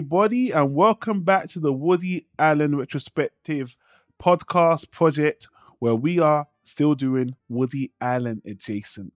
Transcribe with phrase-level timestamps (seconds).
[0.00, 3.76] Everybody, and welcome back to the Woody Allen Retrospective
[4.18, 9.12] podcast project where we are still doing Woody Allen adjacent.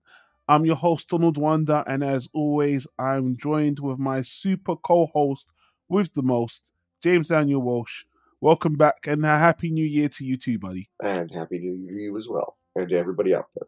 [0.47, 5.47] I'm your host, Donald Wonder, and as always, I'm joined with my super co host
[5.89, 6.71] with the most,
[7.01, 8.03] James Daniel Walsh.
[8.39, 10.91] Welcome back and a happy new year to you too, buddy.
[11.01, 13.67] And happy new year to you as well, and to everybody out there.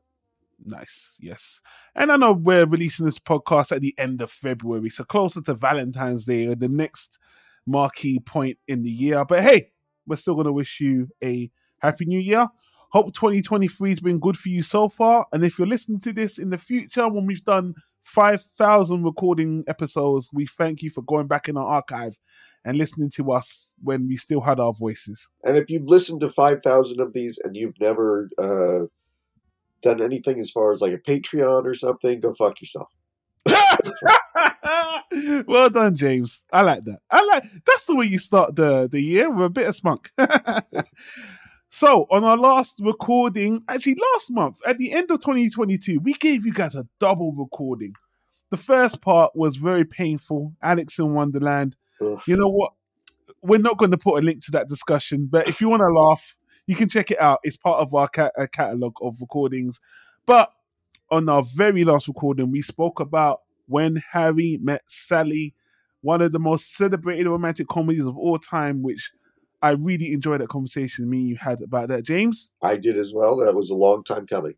[0.67, 1.61] Nice, yes.
[1.95, 5.53] And I know we're releasing this podcast at the end of February, so closer to
[5.53, 7.17] Valentine's Day or the next
[7.65, 9.23] marquee point in the year.
[9.23, 9.71] But hey,
[10.05, 12.49] we're still going to wish you a happy new year.
[12.91, 15.25] Hope 2023 has been good for you so far.
[15.31, 20.29] And if you're listening to this in the future, when we've done 5,000 recording episodes,
[20.33, 22.17] we thank you for going back in our archive
[22.65, 25.29] and listening to us when we still had our voices.
[25.45, 28.87] And if you've listened to 5,000 of these and you've never uh,
[29.81, 32.89] done anything as far as like a Patreon or something, go fuck yourself.
[35.47, 36.43] well done, James.
[36.51, 36.99] I like that.
[37.09, 40.11] I like that's the way you start the the year with a bit of spunk.
[41.69, 46.45] so on our last recording, actually last month, at the end of 2022, we gave
[46.45, 47.93] you guys a double recording.
[48.49, 50.53] The first part was very painful.
[50.61, 51.75] Alex in Wonderland.
[52.01, 52.21] Ugh.
[52.27, 52.73] You know what?
[53.41, 55.91] We're not going to put a link to that discussion, but if you want to
[55.91, 56.37] laugh,
[56.67, 57.39] you can check it out.
[57.43, 59.79] It's part of our ca- uh, catalog of recordings.
[60.25, 60.51] But
[61.09, 65.55] on our very last recording, we spoke about when Harry met Sally,
[66.01, 69.11] one of the most celebrated romantic comedies of all time, which
[69.61, 72.51] I really enjoyed that conversation me and you had about that, James.
[72.61, 73.37] I did as well.
[73.37, 74.55] That was a long time coming.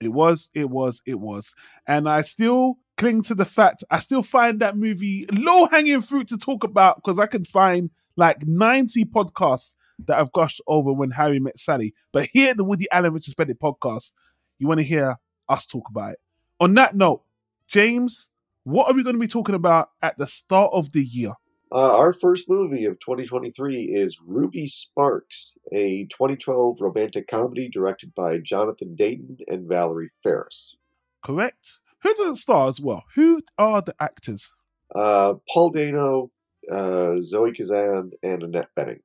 [0.00, 1.54] It was, it was, it was.
[1.86, 6.28] And I still cling to the fact I still find that movie low hanging fruit
[6.28, 9.74] to talk about because I can find like 90 podcasts
[10.06, 11.94] that I've gushed over when Harry met Sally.
[12.12, 14.12] But here at the Woody Allen Richard Retrospective podcast,
[14.58, 15.16] you want to hear
[15.48, 16.18] us talk about it.
[16.60, 17.22] On that note,
[17.68, 18.30] James,
[18.64, 21.32] what are we going to be talking about at the start of the year?
[21.72, 28.38] Uh, our first movie of 2023 is Ruby Sparks, a 2012 romantic comedy directed by
[28.38, 30.74] Jonathan Dayton and Valerie Faris.
[31.22, 31.78] Correct?
[32.02, 33.04] Who does it star as well?
[33.14, 34.52] Who are the actors?
[34.92, 36.32] Uh, Paul Dano,
[36.72, 39.00] uh, Zoe Kazan, and Annette Bening.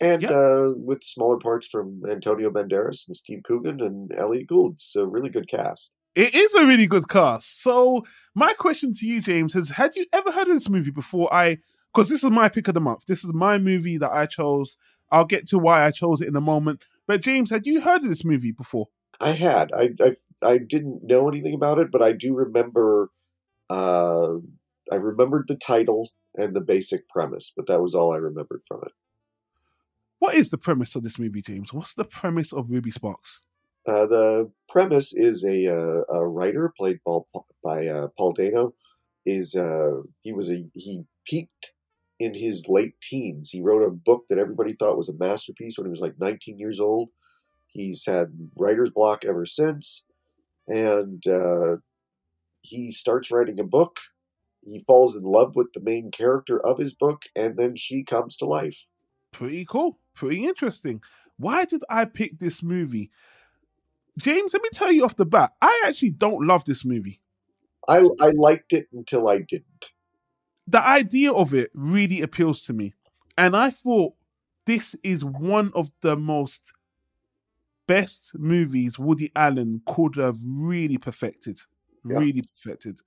[0.00, 0.30] And Yeah.
[0.30, 4.74] uh, with smaller parts from Antonio Banderas and Steve Coogan and Elliot Gould.
[4.74, 5.92] It's a really good cast.
[6.14, 7.62] It is a really good cast.
[7.62, 11.32] So my question to you, James, is: Had you ever heard of this movie before?
[11.32, 11.58] I
[11.92, 13.06] because this is my pick of the month.
[13.06, 14.78] This is my movie that I chose.
[15.12, 16.84] I'll get to why I chose it in a moment.
[17.06, 18.88] But James, had you heard of this movie before?
[19.20, 19.70] I had.
[19.72, 23.10] I, I I didn't know anything about it, but I do remember.
[23.68, 24.36] Uh,
[24.90, 28.80] I remembered the title and the basic premise, but that was all I remembered from
[28.84, 28.92] it.
[30.20, 31.72] What is the premise of this movie, James?
[31.72, 33.42] What's the premise of Ruby Sparks?
[33.88, 37.20] Uh, the premise is a uh, a writer played by,
[37.64, 38.74] by uh, Paul Dano.
[39.24, 41.72] Is uh, he was a he peaked
[42.18, 43.48] in his late teens.
[43.48, 46.58] He wrote a book that everybody thought was a masterpiece when he was like 19
[46.58, 47.10] years old.
[47.68, 50.04] He's had writer's block ever since,
[50.68, 51.76] and uh,
[52.60, 54.00] he starts writing a book.
[54.62, 58.36] He falls in love with the main character of his book, and then she comes
[58.36, 58.86] to life.
[59.32, 59.98] Pretty cool.
[60.20, 61.02] Pretty interesting.
[61.38, 63.10] Why did I pick this movie?
[64.18, 67.20] James, let me tell you off the bat, I actually don't love this movie.
[67.88, 69.92] I I liked it until I didn't.
[70.66, 72.94] the idea of it really appeals to me.
[73.36, 74.14] And I thought
[74.66, 76.72] this is one of the most
[77.86, 81.58] best movies Woody Allen could have really perfected.
[82.04, 82.18] Yeah.
[82.18, 83.00] Really perfected.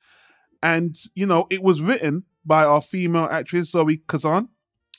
[0.61, 4.49] And, you know, it was written by our female actress, Zoe Kazan.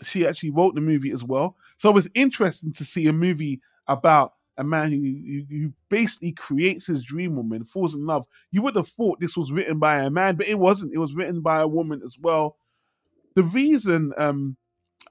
[0.02, 1.56] She actually wrote the movie as well.
[1.76, 6.87] So it was interesting to see a movie about a man who, who, basically creates
[6.87, 8.26] his dream woman, falls in love.
[8.50, 10.94] You would have thought this was written by a man, but it wasn't.
[10.94, 12.56] It was written by a woman as well.
[13.35, 14.56] The reason um,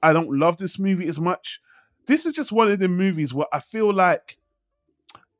[0.02, 1.60] I don't love this movie as much,
[2.06, 4.38] this is just one of the movies where I feel like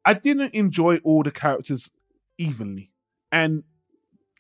[0.05, 1.91] I didn't enjoy all the characters
[2.39, 2.91] evenly.
[3.33, 3.65] And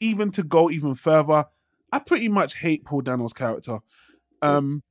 [0.01, 1.47] even to go even further,
[1.93, 3.79] I pretty much hate Paul Dano's character.
[4.43, 4.83] Um,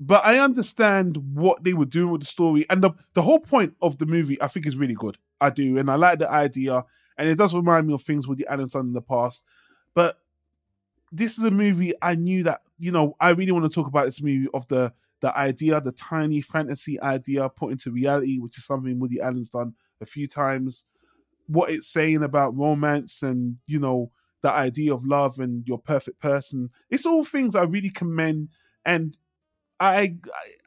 [0.00, 3.74] but I understand what they were doing with the story, and the the whole point
[3.82, 5.18] of the movie I think is really good.
[5.40, 6.84] I do, and I like the idea,
[7.16, 9.44] and it does remind me of things with the Allen's done in the past.
[9.94, 10.18] But
[11.10, 14.04] this is a movie I knew that you know I really want to talk about
[14.04, 18.64] this movie of the the idea, the tiny fantasy idea put into reality, which is
[18.64, 20.84] something Woody Allen's done a few times.
[21.48, 24.12] What it's saying about romance and you know
[24.42, 26.70] the idea of love and your perfect person.
[26.88, 28.50] It's all things I really commend,
[28.84, 29.18] and
[29.80, 30.16] I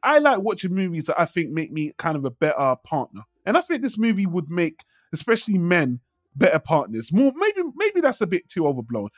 [0.04, 3.22] I, I like watching movies that I think make me kind of a better partner.
[3.46, 6.00] And I think this movie would make, especially men,
[6.36, 7.12] better partners.
[7.14, 9.10] More maybe maybe that's a bit too overblown.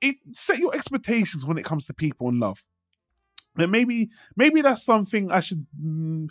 [0.00, 2.64] it set your expectations when it comes to people and love.
[3.56, 6.28] And maybe maybe that's something I should mm,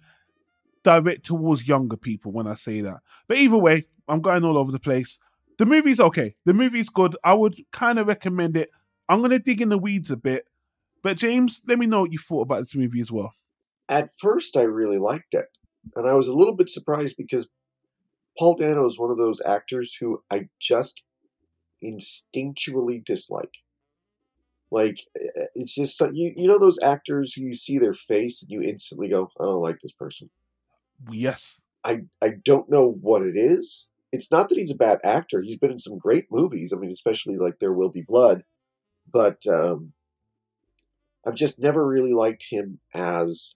[0.83, 2.99] direct towards younger people when I say that.
[3.27, 5.19] But either way, I'm going all over the place.
[5.57, 6.35] The movie's okay.
[6.45, 7.15] The movie's good.
[7.23, 8.69] I would kind of recommend it.
[9.09, 10.47] I'm gonna dig in the weeds a bit.
[11.03, 13.33] But James, let me know what you thought about this movie as well.
[13.87, 15.47] At first, I really liked it,
[15.95, 17.49] and I was a little bit surprised because
[18.37, 21.01] Paul Dano is one of those actors who I just
[21.83, 23.53] instinctually dislike.
[24.71, 28.51] Like eh, it's just you you know those actors who you see their face and
[28.51, 30.29] you instantly go, I don't like this person.
[31.09, 31.61] Yes.
[31.83, 33.89] I I don't know what it is.
[34.11, 35.41] It's not that he's a bad actor.
[35.41, 36.73] He's been in some great movies.
[36.73, 38.43] I mean, especially like There Will Be Blood,
[39.11, 39.93] but um,
[41.29, 43.53] I've just never really liked him as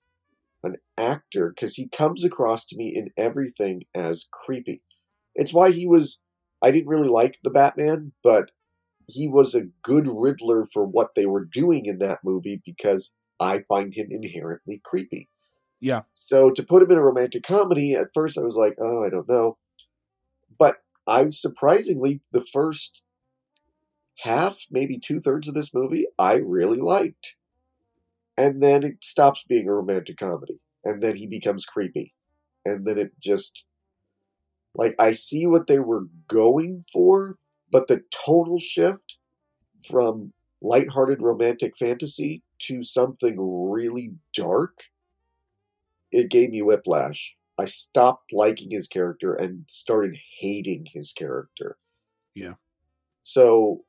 [0.64, 4.84] an actor because he comes across to me in everything as creepy.
[5.34, 6.20] It's why he was.
[6.62, 8.52] I didn't really like the Batman, but
[9.08, 13.64] he was a good Riddler for what they were doing in that movie because I
[13.68, 15.30] find him inherently creepy.
[15.80, 16.04] Yeah.
[16.14, 19.10] So to put him in a romantic comedy, at first I was like, oh, I
[19.10, 19.58] don't know.
[20.60, 20.78] But
[21.08, 23.02] I surprisingly, the first
[24.20, 27.36] half, maybe two thirds of this movie, I really liked.
[28.38, 30.60] And then it stops being a romantic comedy.
[30.84, 32.14] And then he becomes creepy.
[32.66, 33.64] And then it just,
[34.76, 37.38] like, I see what they were going for,
[37.72, 39.18] but the total shift
[39.88, 44.86] from lighthearted romantic fantasy to something really dark,
[46.12, 47.36] it gave me whiplash.
[47.58, 51.78] I stopped liking his character and started hating his character.
[52.34, 52.54] Yeah.
[53.22, 53.84] So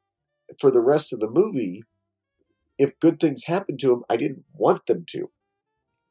[0.60, 1.84] for the rest of the movie,
[2.78, 5.30] if good things happened to him, I didn't want them to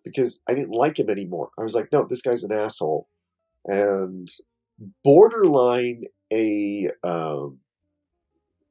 [0.04, 1.50] because I didn't like him anymore.
[1.60, 3.08] I was like, no, this guy's an asshole.
[3.66, 4.30] And
[5.04, 7.60] borderline a um,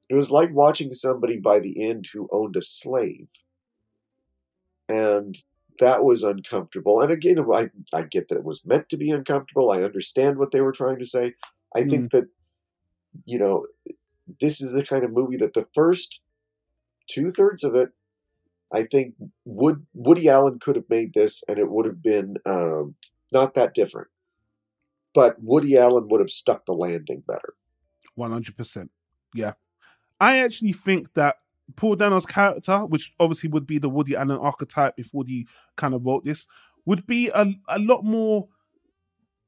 [0.09, 3.29] it was like watching somebody by the end who owned a slave.
[4.89, 5.39] And
[5.81, 7.01] that was uncomfortable.
[7.01, 9.71] And again, I, I get that it was meant to be uncomfortable.
[9.71, 11.35] I understand what they were trying to say.
[11.75, 12.29] I think that,
[13.25, 13.67] you know,
[14.39, 16.21] this is the kind of movie that the first
[17.09, 17.91] two thirds of it,
[18.73, 19.15] I think
[19.45, 22.95] Wood, Woody Allen could have made this and it would have been um,
[23.33, 24.09] not that different.
[25.15, 27.55] But Woody Allen would have stuck the landing better.
[28.19, 28.89] 100%.
[29.35, 29.53] Yeah.
[30.21, 31.37] I actually think that
[31.77, 35.47] Paul Dano's character, which obviously would be the Woody Allen archetype if Woody
[35.77, 36.47] kind of wrote this,
[36.87, 38.49] would be a, a lot more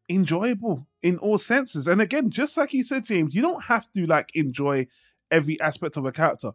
[0.09, 1.89] enjoyable in all senses.
[1.89, 4.87] And again, just like you said, James, you don't have to like enjoy
[5.31, 6.53] every aspect of a character.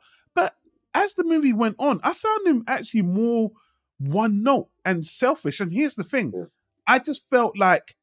[0.93, 3.51] As the movie went on, I found him actually more
[3.99, 5.59] one note and selfish.
[5.59, 6.45] And here's the thing Yeah.
[6.87, 7.95] I just felt like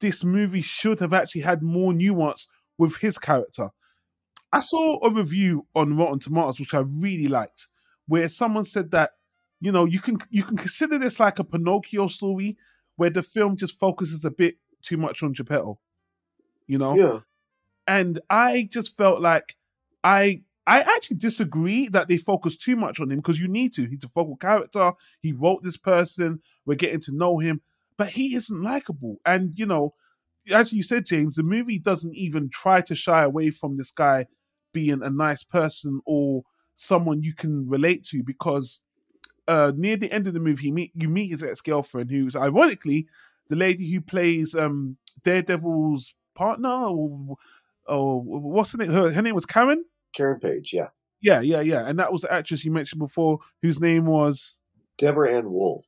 [0.00, 3.70] this movie should have actually had more nuance with his character.
[4.52, 7.68] I saw a review on Rotten Tomatoes, which I really liked,
[8.06, 9.12] where someone said that
[9.60, 12.56] you know you can you can consider this like a Pinocchio story,
[12.96, 15.78] where the film just focuses a bit too much on Geppetto,
[16.66, 16.94] you know.
[16.96, 17.20] Yeah.
[17.86, 19.56] And I just felt like
[20.02, 23.86] I I actually disagree that they focus too much on him because you need to.
[23.86, 24.92] He's a focal character.
[25.22, 26.40] He wrote this person.
[26.66, 27.62] We're getting to know him,
[27.96, 29.16] but he isn't likable.
[29.24, 29.94] And you know,
[30.52, 34.26] as you said, James, the movie doesn't even try to shy away from this guy
[34.74, 36.42] being a nice person or
[36.76, 38.82] someone you can relate to because
[39.48, 43.08] uh, near the end of the movie, meet, you meet his ex girlfriend, who's ironically
[43.48, 47.36] the lady who plays um, Daredevil's partner, or,
[47.86, 48.90] or what's her name?
[48.90, 49.82] Her, her name was Karen.
[50.14, 50.88] Karen Page, yeah.
[51.20, 51.86] Yeah, yeah, yeah.
[51.86, 54.60] And that was the actress you mentioned before, whose name was.
[54.98, 55.84] Deborah Ann Woll.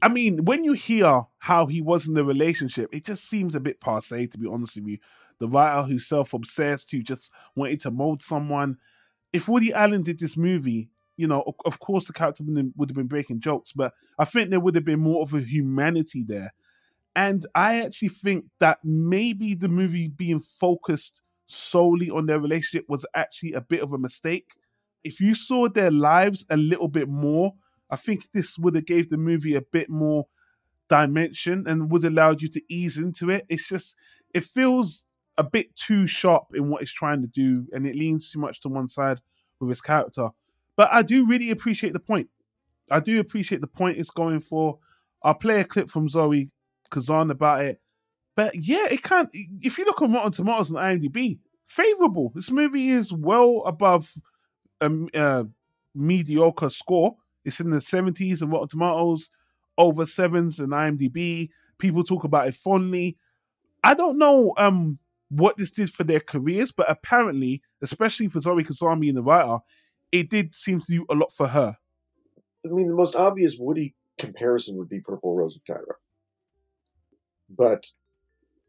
[0.00, 3.60] I mean, when you hear how he was in the relationship, it just seems a
[3.60, 4.98] bit passe, to be honest with you.
[5.38, 8.78] The writer who's self obsessed, who just wanted to mold someone.
[9.32, 12.96] If Woody Allen did this movie, you know, of, of course the character would have
[12.96, 16.52] been breaking jokes, but I think there would have been more of a humanity there.
[17.14, 23.06] And I actually think that maybe the movie being focused solely on their relationship was
[23.14, 24.52] actually a bit of a mistake.
[25.04, 27.54] If you saw their lives a little bit more,
[27.90, 30.26] I think this would have gave the movie a bit more
[30.88, 33.44] dimension and would allowed you to ease into it.
[33.48, 33.96] It's just
[34.34, 35.04] it feels
[35.38, 38.60] a bit too sharp in what it's trying to do, and it leans too much
[38.60, 39.20] to one side
[39.60, 40.28] with his character.
[40.76, 42.28] But I do really appreciate the point.
[42.90, 44.78] I do appreciate the point it's going for.
[45.22, 46.50] I'll play a clip from Zoe
[46.90, 47.80] Kazan about it.
[48.34, 49.28] But yeah, it can't.
[49.32, 52.32] If you look on Rotten Tomatoes and IMDb, favorable.
[52.34, 54.14] This movie is well above
[54.80, 55.44] a uh,
[55.94, 57.16] mediocre score.
[57.44, 59.30] It's in the 70s and Rotten Tomatoes,
[59.78, 61.50] over sevens and IMDb.
[61.78, 63.16] People talk about it fondly.
[63.82, 64.98] I don't know um
[65.28, 69.58] what this did for their careers, but apparently, especially for Zoe Kazan and the writer,
[70.12, 71.76] it did seem to do a lot for her.
[72.64, 75.96] I mean, the most obvious Woody comparison would be Purple Rose of Cairo.
[77.48, 77.86] But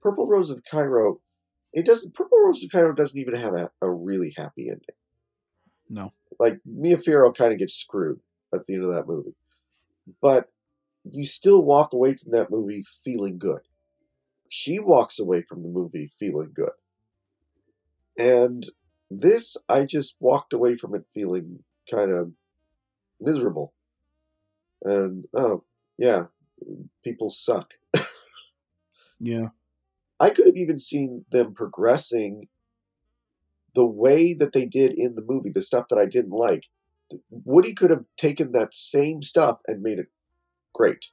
[0.04, 1.22] Purple Rose of Cairo,
[1.72, 2.14] it doesn't.
[2.14, 4.82] Purple Rose of Cairo doesn't even have a, a really happy ending.
[5.90, 6.12] No.
[6.40, 8.20] Like Mia Farrow kind of gets screwed
[8.54, 9.36] at the end of that movie,
[10.22, 10.52] but
[11.10, 13.62] you still walk away from that movie feeling good.
[14.50, 16.74] She walks away from the movie feeling good,
[18.18, 18.66] and
[19.10, 22.32] this I just walked away from it feeling kind of
[23.22, 23.74] miserable.
[24.84, 25.64] And oh
[25.98, 26.26] yeah,
[27.04, 27.72] people suck.
[29.24, 29.50] Yeah.
[30.20, 32.48] I could have even seen them progressing
[33.76, 36.68] the way that they did in the movie, the stuff that I didn't like.
[37.30, 40.08] Woody could have taken that same stuff and made it
[40.74, 41.08] great.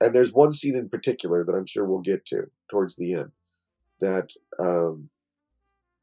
[0.00, 3.32] And there's one scene in particular that I'm sure we'll get to towards the end
[4.00, 5.08] that um,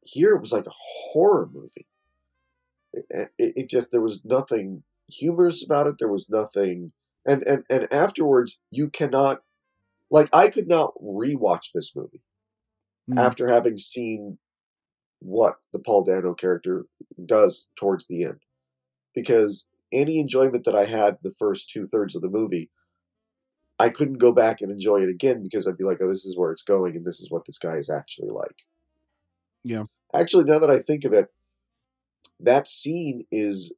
[0.02, 1.86] here it was like a horror movie.
[2.92, 5.96] It, it, it just there was nothing humorous about it.
[5.98, 6.92] There was nothing,
[7.26, 9.42] and and and afterwards you cannot
[10.14, 12.22] like I could not rewatch this movie
[13.10, 13.18] Mm.
[13.18, 14.38] after having seen
[15.18, 16.86] what the Paul Dano character
[17.26, 18.40] does towards the end,
[19.14, 22.70] because any enjoyment that I had the first two thirds of the movie,
[23.78, 26.34] I couldn't go back and enjoy it again because I'd be like, oh, this is
[26.38, 28.56] where it's going, and this is what this guy is actually like.
[29.64, 29.84] Yeah.
[30.14, 31.28] Actually, now that I think of it,
[32.40, 33.70] that scene is.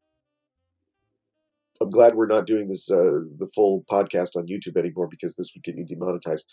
[1.80, 5.52] I'm glad we're not doing this uh, the full podcast on YouTube anymore because this
[5.54, 6.46] would get you demonetized.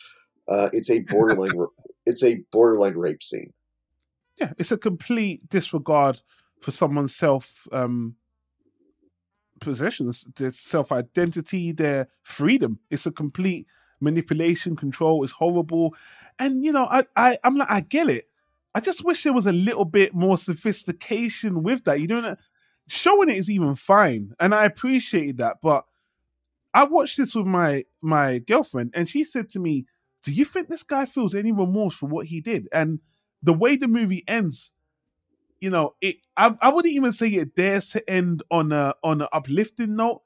[0.48, 1.52] Uh, it's a borderline.
[2.06, 3.54] it's a borderline rape scene.
[4.40, 6.22] Yeah, it's a complete disregard
[6.62, 8.16] for someone's self um
[9.60, 12.80] possessions, their self identity, their freedom.
[12.90, 13.68] It's a complete
[14.00, 15.24] manipulation, control.
[15.24, 15.96] It's horrible.
[16.38, 18.30] And you know, I, I I'm like, I get it.
[18.76, 22.00] I just wish there was a little bit more sophistication with that.
[22.00, 22.36] You know,
[22.88, 25.58] showing it is even fine, and I appreciated that.
[25.62, 25.86] But
[26.74, 29.86] I watched this with my my girlfriend, and she said to me,
[30.24, 33.00] "Do you think this guy feels any remorse for what he did?" And
[33.42, 34.74] the way the movie ends,
[35.60, 39.22] you know, it I, I wouldn't even say it dares to end on a on
[39.22, 40.22] an uplifting note.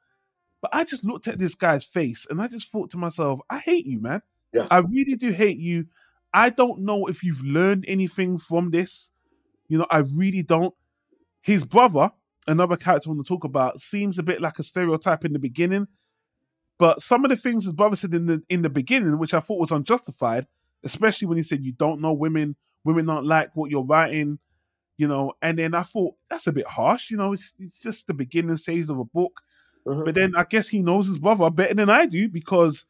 [0.61, 3.59] But I just looked at this guy's face and I just thought to myself, I
[3.59, 4.21] hate you, man.
[4.51, 4.65] Yeah.
[4.71, 5.85] I really do hate you.
[6.33, 9.11] I don't know if you've learned anything from this.
[9.67, 10.73] You know, I really don't.
[11.41, 12.11] His brother,
[12.47, 15.39] another character I want to talk about, seems a bit like a stereotype in the
[15.39, 15.87] beginning.
[16.79, 19.39] But some of the things his brother said in the in the beginning, which I
[19.39, 20.47] thought was unjustified,
[20.83, 24.39] especially when he said you don't know women, women don't like what you're writing,
[24.97, 25.33] you know.
[25.41, 27.33] And then I thought that's a bit harsh, you know.
[27.33, 29.41] It's, it's just the beginning stage of a book.
[29.87, 30.03] Uh-huh.
[30.05, 32.85] But then I guess he knows his brother better than I do because,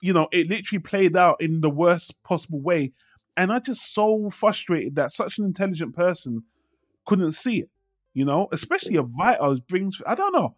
[0.00, 2.92] you know, it literally played out in the worst possible way.
[3.36, 6.44] And I just so frustrated that such an intelligent person
[7.06, 7.70] couldn't see it,
[8.14, 10.56] you know, especially a writer brings, I don't know.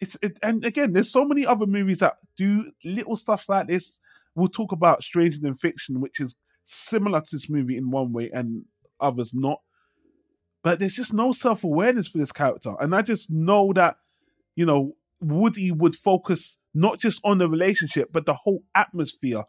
[0.00, 4.00] It's it, and again, there's so many other movies that do little stuff like this.
[4.34, 6.34] We'll talk about Stranger Than Fiction, which is
[6.64, 8.64] similar to this movie in one way and
[9.00, 9.60] others not.
[10.62, 12.74] But there's just no self awareness for this character.
[12.80, 13.96] And I just know that,
[14.56, 19.44] you know, Woody would focus not just on the relationship, but the whole atmosphere,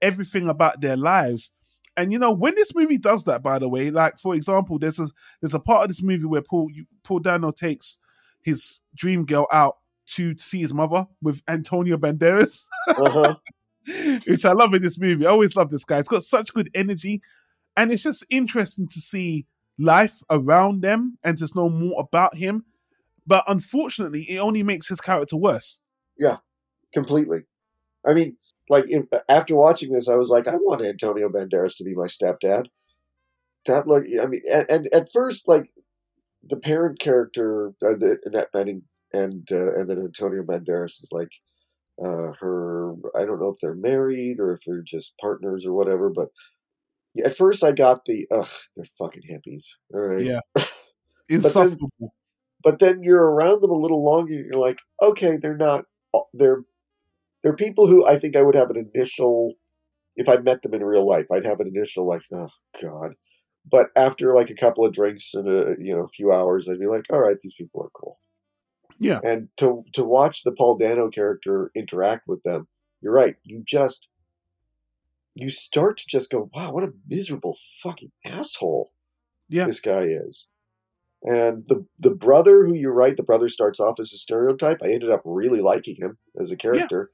[0.00, 1.52] everything about their lives.
[1.96, 4.98] And you know, when this movie does that, by the way, like for example, there's
[5.00, 5.08] a
[5.40, 7.98] there's a part of this movie where Paul you, Paul Dano takes
[8.42, 9.76] his dream girl out
[10.14, 13.34] to see his mother with Antonio Banderas, Uh-huh.
[14.26, 15.26] which I love in this movie.
[15.26, 15.98] I always love this guy.
[15.98, 17.20] It's got such good energy,
[17.76, 19.46] and it's just interesting to see
[19.78, 22.64] life around them and just know more about him.
[23.26, 25.80] But unfortunately, it only makes his character worse.
[26.18, 26.38] Yeah,
[26.92, 27.40] completely.
[28.06, 28.36] I mean,
[28.70, 32.06] like if, after watching this, I was like, I want Antonio Banderas to be my
[32.06, 32.66] stepdad.
[33.66, 35.70] That look, I mean, and, and at first, like
[36.48, 41.32] the parent character, uh, the Annette Bening, and uh, and then Antonio Banderas is like
[42.02, 42.94] uh, her.
[43.14, 46.28] I don't know if they're married or if they're just partners or whatever, but.
[47.24, 48.46] At first, I got the ugh,
[48.76, 49.64] they're fucking hippies.
[49.92, 50.38] All right, Yeah.
[51.28, 51.90] Insufferable.
[52.62, 55.84] but then you're around them a little longer you're like okay they're not
[56.34, 56.62] they're
[57.42, 59.54] they're people who i think i would have an initial
[60.16, 62.48] if i met them in real life i'd have an initial like oh
[62.82, 63.12] god
[63.70, 66.80] but after like a couple of drinks and a you know a few hours i'd
[66.80, 68.18] be like all right these people are cool
[68.98, 69.20] Yeah.
[69.22, 72.68] and to to watch the paul dano character interact with them
[73.00, 74.08] you're right you just
[75.34, 78.92] you start to just go wow what a miserable fucking asshole
[79.48, 79.66] Yeah.
[79.66, 80.48] this guy is.
[81.22, 84.78] And the the brother who you're right, the brother starts off as a stereotype.
[84.82, 87.10] I ended up really liking him as a character.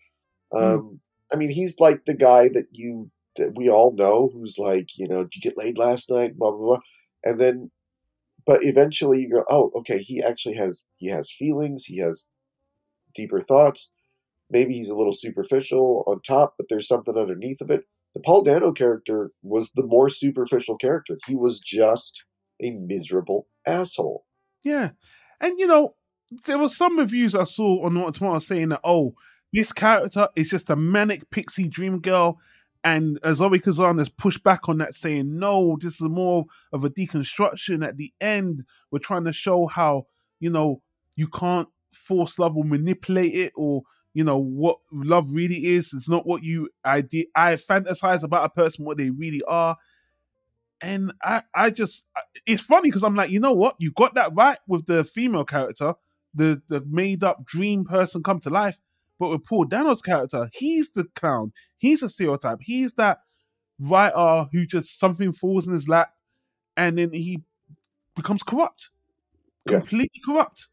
[0.54, 1.00] Um,
[1.32, 5.06] I mean, he's like the guy that you that we all know who's like, you
[5.08, 6.36] know, did you get laid last night?
[6.38, 6.78] Blah blah blah.
[7.24, 7.70] And then
[8.46, 12.28] but eventually you go, oh, okay, he actually has he has feelings, he has
[13.14, 13.92] deeper thoughts.
[14.48, 17.84] Maybe he's a little superficial on top, but there's something underneath of it.
[18.14, 21.18] The Paul Dano character was the more superficial character.
[21.26, 22.22] He was just
[22.62, 24.24] a miserable asshole.
[24.64, 24.90] Yeah.
[25.40, 25.96] And you know,
[26.44, 29.14] there was some reviews I saw on Rotten Tomatoes saying that, oh,
[29.52, 32.38] this character is just a manic pixie dream girl.
[32.84, 36.84] And uh, Zoe Kazan has pushed back on that, saying, no, this is more of
[36.84, 37.84] a deconstruction.
[37.86, 40.06] At the end, we're trying to show how,
[40.38, 40.82] you know,
[41.16, 43.82] you can't force love or manipulate it or,
[44.14, 45.92] you know, what love really is.
[45.94, 46.98] It's not what you I,
[47.34, 49.76] I fantasize about a person, what they really are
[50.80, 52.06] and I, I just
[52.46, 55.44] it's funny because I'm like, you know what, you got that right with the female
[55.44, 55.94] character,
[56.34, 58.80] the the made up dream person come to life.
[59.18, 61.52] But with Paul Dano's character, he's the clown.
[61.76, 62.58] He's a stereotype.
[62.60, 63.20] He's that
[63.80, 66.10] writer who just something falls in his lap,
[66.76, 67.42] and then he
[68.14, 68.90] becomes corrupt,
[69.68, 69.78] yeah.
[69.78, 70.68] completely corrupt.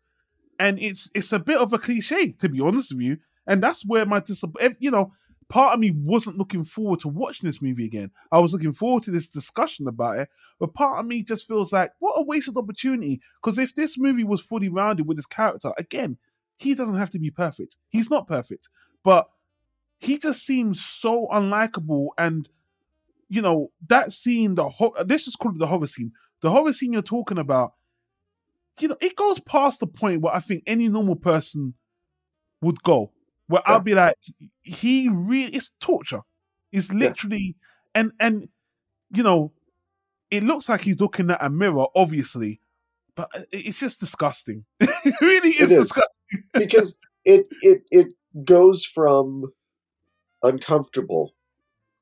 [0.60, 3.18] And it's it's a bit of a cliche, to be honest with you.
[3.48, 5.12] And that's where my disappointment, you know,
[5.50, 8.12] part of me wasn't looking forward to watching this movie again.
[8.32, 11.74] I was looking forward to this discussion about it, but part of me just feels
[11.74, 13.22] like what a wasted opportunity.
[13.42, 16.18] Because if this movie was fully rounded with this character, again,
[16.58, 17.78] he doesn't have to be perfect.
[17.90, 18.70] He's not perfect,
[19.04, 19.30] but
[20.00, 22.10] he just seems so unlikable.
[22.18, 22.50] And
[23.30, 26.12] you know that scene, the ho- this is called the horror scene.
[26.42, 27.74] The horror scene you're talking about,
[28.80, 31.74] you know, it goes past the point where I think any normal person
[32.62, 33.12] would go
[33.48, 33.74] where yeah.
[33.74, 34.18] I'll be like,
[34.62, 36.22] he really it's torture.
[36.72, 37.56] It's literally
[37.96, 38.02] yeah.
[38.02, 38.48] and and
[39.12, 39.52] you know,
[40.32, 42.60] it looks like he's looking at a mirror, obviously,
[43.16, 44.66] but uh, it's just disgusting.
[44.80, 45.82] it really is, it is.
[45.84, 46.96] disgusting because
[47.26, 48.08] it it it
[48.44, 49.52] goes from
[50.42, 51.34] uncomfortable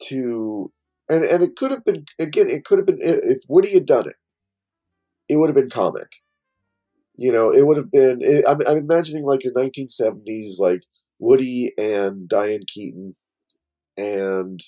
[0.04, 0.72] to
[1.10, 4.08] and and it could have been again it could have been if Woody had done
[4.08, 4.16] it,
[5.30, 6.08] it would have been comic.
[7.18, 8.20] You know, it would have been.
[8.22, 10.82] It, I'm, I'm imagining like a 1970s like
[11.20, 13.16] Woody and Diane Keaton,
[13.96, 14.60] and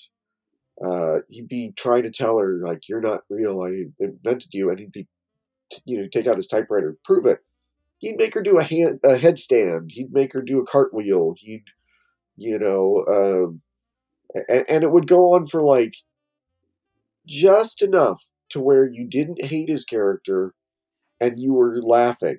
[0.84, 3.62] uh, he'd be trying to tell her like, "You're not real.
[3.62, 5.08] I invented you," and he'd be,
[5.84, 7.40] you know, take out his typewriter, prove it.
[7.98, 9.90] He'd make her do a hand a headstand.
[9.90, 11.34] He'd make her do a cartwheel.
[11.38, 11.64] He'd,
[12.36, 13.60] you know, um,
[14.48, 15.94] and, and it would go on for like
[17.26, 20.54] just enough to where you didn't hate his character
[21.20, 22.38] and you were laughing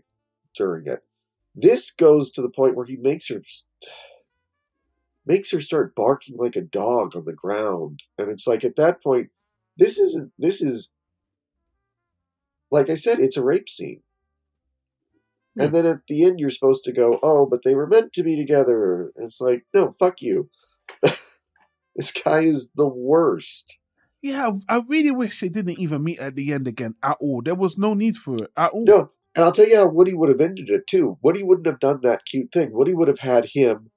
[0.56, 1.00] during it.
[1.56, 3.42] This goes to the point where he makes her
[5.26, 8.04] makes her start barking like a dog on the ground.
[8.18, 9.30] And it's like at that point,
[9.78, 10.90] this isn't this is
[12.76, 14.02] like I said, it's a rape scene.
[15.58, 15.74] And hmm.
[15.74, 18.36] then at the end, you're supposed to go, oh, but they were meant to be
[18.36, 19.14] together.
[19.16, 20.50] And it's like, no, fuck you.
[21.96, 23.78] this guy is the worst.
[24.22, 27.42] Yeah, I really wish they didn't even meet at the end again at all.
[27.42, 28.84] There was no need for it at all.
[28.84, 31.18] No, and I'll tell you how Woody would have ended it too.
[31.22, 32.74] Woody wouldn't have done that cute thing.
[32.74, 33.92] Woody would have had him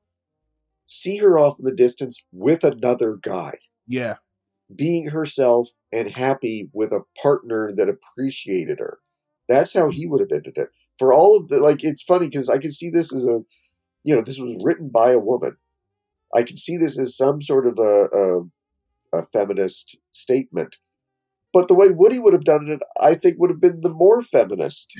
[0.86, 3.58] see her off in the distance with another guy.
[3.86, 4.16] Yeah.
[4.74, 8.98] Being herself and happy with a partner that appreciated her.
[9.48, 10.68] That's how he would have ended it.
[10.98, 13.40] For all of the, like, it's funny because I can see this as a,
[14.04, 15.56] you know, this was written by a woman.
[16.34, 20.76] I can see this as some sort of a, a, a feminist statement.
[21.52, 24.22] But the way Woody would have done it, I think, would have been the more
[24.22, 24.92] feminist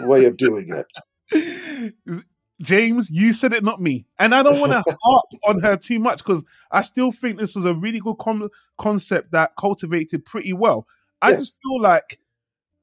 [0.00, 1.94] way of doing it.
[2.60, 4.06] James, you said it, not me.
[4.18, 7.54] And I don't want to harp on her too much because I still think this
[7.54, 10.86] was a really good com- concept that cultivated pretty well.
[11.20, 11.36] I yeah.
[11.36, 12.18] just feel like,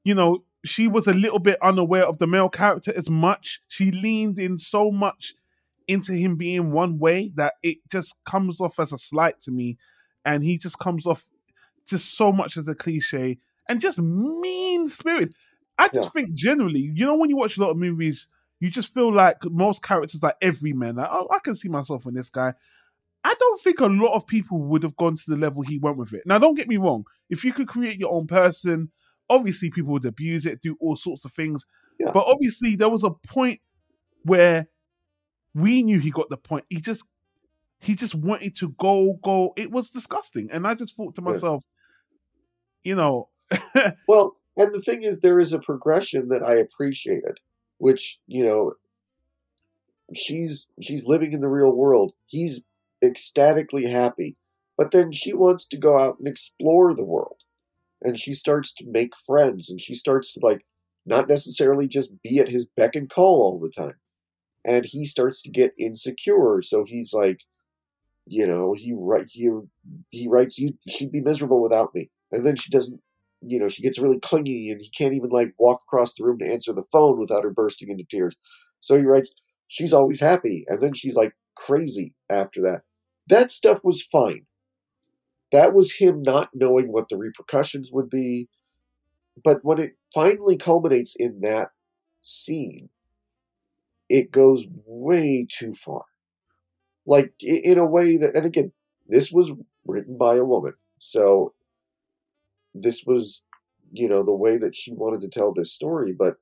[0.04, 3.60] you know, she was a little bit unaware of the male character as much.
[3.68, 5.34] She leaned in so much
[5.88, 9.76] into him being one way that it just comes off as a slight to me.
[10.24, 11.28] And he just comes off
[11.86, 15.30] just so much as a cliche and just mean spirit.
[15.76, 16.22] I just yeah.
[16.22, 18.28] think generally, you know, when you watch a lot of movies
[18.60, 22.06] you just feel like most characters, like every man, like, oh, I can see myself
[22.06, 22.54] in this guy.
[23.24, 25.96] I don't think a lot of people would have gone to the level he went
[25.96, 26.22] with it.
[26.26, 27.04] Now, don't get me wrong.
[27.30, 28.90] If you could create your own person,
[29.30, 31.64] obviously people would abuse it, do all sorts of things.
[31.98, 32.10] Yeah.
[32.12, 33.60] But obviously, there was a point
[34.22, 34.66] where
[35.54, 36.64] we knew he got the point.
[36.68, 37.06] He just
[37.80, 39.52] he just wanted to go, go.
[39.56, 40.50] It was disgusting.
[40.50, 41.64] And I just thought to myself,
[42.82, 42.90] yeah.
[42.90, 43.28] you know.
[44.08, 47.40] well, and the thing is, there is a progression that I appreciated
[47.84, 48.72] which you know
[50.14, 52.14] she's she's living in the real world.
[52.24, 52.62] He's
[53.04, 54.36] ecstatically happy.
[54.78, 57.36] But then she wants to go out and explore the world.
[58.00, 59.68] And she starts to make friends.
[59.68, 60.64] And she starts to like
[61.04, 63.98] not necessarily just be at his beck and call all the time.
[64.64, 66.62] And he starts to get insecure.
[66.62, 67.40] So he's like
[68.26, 69.50] you know he write he,
[70.08, 72.08] he writes you she'd be miserable without me.
[72.32, 73.02] And then she doesn't
[73.46, 76.38] you know, she gets really clingy and he can't even like walk across the room
[76.38, 78.36] to answer the phone without her bursting into tears.
[78.80, 79.34] So he writes,
[79.68, 80.64] she's always happy.
[80.68, 82.82] And then she's like crazy after that.
[83.28, 84.46] That stuff was fine.
[85.52, 88.48] That was him not knowing what the repercussions would be.
[89.42, 91.68] But when it finally culminates in that
[92.22, 92.88] scene,
[94.08, 96.04] it goes way too far.
[97.06, 98.72] Like, in a way that, and again,
[99.06, 99.52] this was
[99.86, 100.74] written by a woman.
[100.98, 101.53] So
[102.74, 103.42] this was,
[103.92, 106.12] you know, the way that she wanted to tell this story.
[106.12, 106.36] But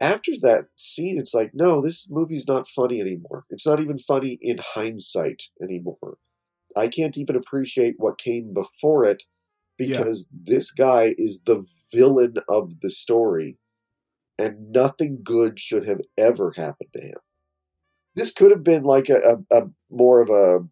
[0.00, 3.44] after that scene, it's like, no, this movie's not funny anymore.
[3.50, 6.18] It's not even funny in hindsight anymore.
[6.76, 9.22] I can't even appreciate what came before it
[9.76, 10.54] because yeah.
[10.56, 13.58] this guy is the villain of the story
[14.38, 17.18] and nothing good should have ever happened to him.
[18.16, 20.66] This could have been like a, a, a more of a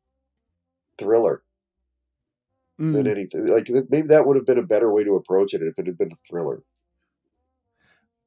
[0.99, 1.43] thriller
[2.83, 2.93] mm.
[2.93, 3.47] than anything.
[3.47, 5.99] Like maybe that would have been a better way to approach it if it had
[5.99, 6.63] been a thriller.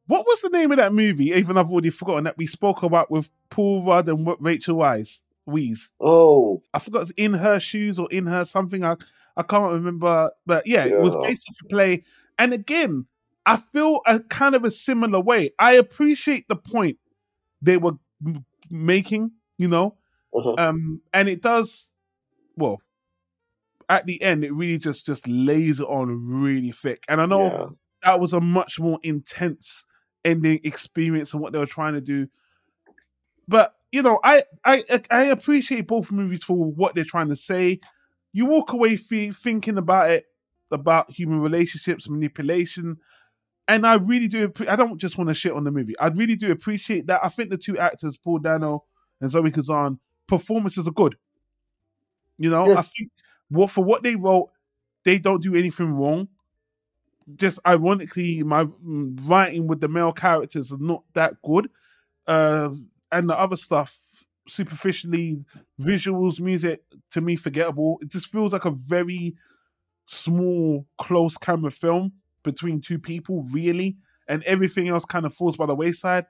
[0.07, 1.31] What was the name of that movie?
[1.31, 5.21] Even I've already forgotten that we spoke about with Paul Rudd and Rachel Weisz.
[5.49, 5.89] Weisz.
[5.99, 7.03] Oh, I forgot.
[7.03, 8.83] It's in her shoes or in her something.
[8.83, 8.95] I
[9.37, 10.95] I can't remember, but yeah, yeah.
[10.95, 12.03] it was based off a play.
[12.37, 13.05] And again,
[13.45, 15.49] I feel a kind of a similar way.
[15.59, 16.97] I appreciate the point
[17.61, 17.93] they were
[18.69, 19.95] making, you know,
[20.33, 20.55] uh-huh.
[20.57, 21.89] um, and it does.
[22.55, 22.81] Well,
[23.89, 26.09] at the end, it really just just lays it on
[26.41, 27.03] really thick.
[27.07, 27.67] And I know yeah.
[28.03, 29.85] that was a much more intense
[30.23, 32.27] ending experience and what they were trying to do.
[33.47, 37.79] But you know, I I I appreciate both movies for what they're trying to say.
[38.33, 40.25] You walk away thinking about it
[40.71, 42.97] about human relationships, manipulation,
[43.67, 44.51] and I really do.
[44.67, 45.97] I don't just want to shit on the movie.
[45.99, 47.21] I really do appreciate that.
[47.23, 48.83] I think the two actors, Paul Dano
[49.21, 51.15] and Zoe Kazan, performances are good.
[52.37, 52.79] You know, yeah.
[52.79, 53.11] I think
[53.49, 54.49] what for what they wrote,
[55.03, 56.27] they don't do anything wrong.
[57.35, 61.69] Just ironically, my mm, writing with the male characters are not that good,
[62.27, 62.69] uh,
[63.11, 63.97] and the other stuff
[64.47, 65.43] superficially,
[65.79, 67.97] visuals, music to me forgettable.
[68.01, 69.35] It just feels like a very
[70.07, 75.65] small, close camera film between two people, really, and everything else kind of falls by
[75.65, 76.25] the wayside.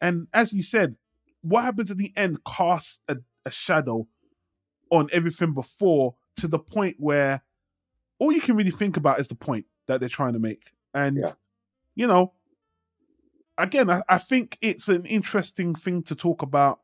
[0.00, 0.96] And as you said,
[1.42, 4.08] what happens at the end casts a, a shadow
[4.90, 7.42] on everything before to the point where
[8.18, 10.64] all you can really think about is the point that they're trying to make.
[10.94, 11.32] And, yeah.
[11.94, 12.32] you know,
[13.58, 16.80] again, I, I think it's an interesting thing to talk about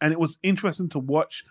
[0.00, 1.44] and it was interesting to watch.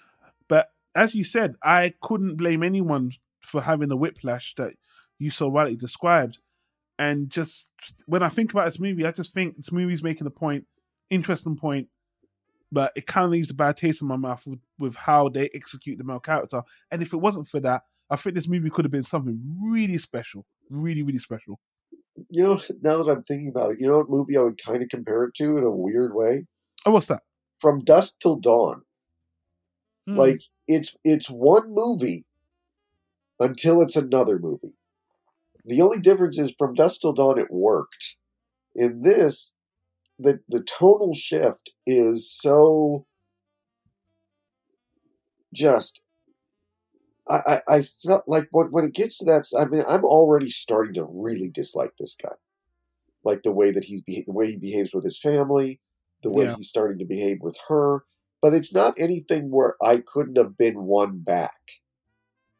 [0.47, 4.73] But as you said, I couldn't blame anyone for having the whiplash that
[5.19, 6.39] you so rightly described.
[6.99, 7.69] And just
[8.05, 10.65] when I think about this movie, I just think this movie's making a point,
[11.09, 11.89] interesting point,
[12.71, 15.49] but it kind of leaves a bad taste in my mouth with, with how they
[15.53, 16.61] execute the male character.
[16.91, 19.97] And if it wasn't for that, I think this movie could have been something really
[19.97, 21.59] special, really, really special.
[22.29, 24.81] You know, now that I'm thinking about it, you know what movie I would kind
[24.81, 26.45] of compare it to in a weird way?
[26.85, 27.23] Oh, what's that?
[27.59, 28.81] From Dusk Till Dawn.
[30.07, 30.15] Hmm.
[30.15, 32.25] Like it's it's one movie
[33.39, 34.73] until it's another movie.
[35.65, 38.15] The only difference is from Dusk Till Dawn it worked.
[38.73, 39.53] In this,
[40.19, 43.05] the the tonal shift is so
[45.53, 46.01] just
[47.29, 50.49] I, I, I felt like when, when it gets to that, I mean, I'm already
[50.49, 52.35] starting to really dislike this guy,
[53.23, 55.79] like the way that he's the way he behaves with his family,
[56.23, 56.55] the way yeah.
[56.55, 58.03] he's starting to behave with her.
[58.41, 61.59] But it's not anything where I couldn't have been one back,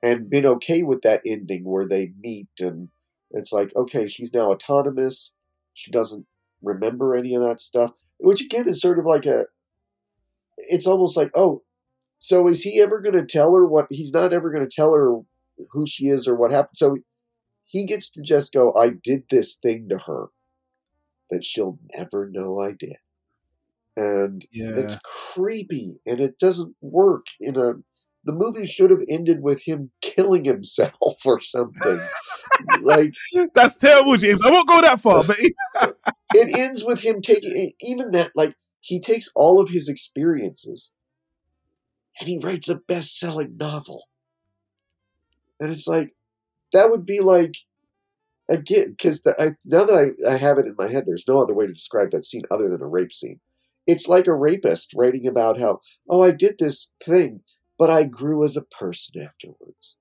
[0.04, 2.90] and been okay with that ending where they meet and
[3.32, 5.32] it's like okay, she's now autonomous.
[5.74, 6.26] She doesn't
[6.62, 9.46] remember any of that stuff, which again is sort of like a.
[10.58, 11.64] It's almost like oh,
[12.20, 13.88] so is he ever going to tell her what?
[13.90, 15.20] He's not ever going to tell her
[15.72, 16.78] who she is or what happened.
[16.78, 16.98] So
[17.66, 20.28] he gets to just go, I did this thing to her
[21.30, 22.98] that she'll never know I did.
[23.96, 24.74] And yeah.
[24.76, 27.74] it's creepy and it doesn't work in a
[28.24, 30.92] the movie should have ended with him killing himself
[31.26, 32.00] or something.
[32.82, 33.14] like
[33.54, 34.42] that's terrible, James.
[34.46, 35.38] I won't go that far, but
[36.34, 40.94] it ends with him taking even that like he takes all of his experiences
[42.20, 44.04] and he writes a best-selling novel.
[45.60, 46.14] And it's like
[46.74, 47.56] that would be like
[48.50, 51.68] again because now that I, I have it in my head, there's no other way
[51.68, 53.40] to describe that scene other than a rape scene.
[53.86, 57.42] It's like a rapist writing about how oh I did this thing,
[57.78, 59.98] but I grew as a person afterwards.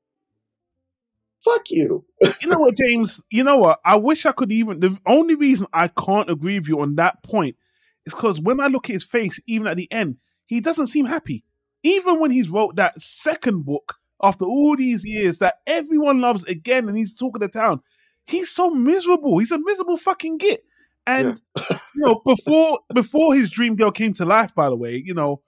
[1.46, 2.04] Fuck you.
[2.42, 3.22] you know what, James?
[3.30, 3.80] You know what?
[3.84, 4.80] I wish I could even.
[4.80, 7.56] The only reason I can't agree with you on that point
[8.04, 11.06] is because when I look at his face, even at the end, he doesn't seem
[11.06, 11.44] happy
[11.86, 16.88] even when he's wrote that second book after all these years that everyone loves again
[16.88, 17.80] and he's talking to town,
[18.26, 19.38] he's so miserable.
[19.38, 20.62] He's a miserable fucking git.
[21.06, 25.14] And you know, before before his dream girl came to life, by the way, you
[25.14, 25.42] know,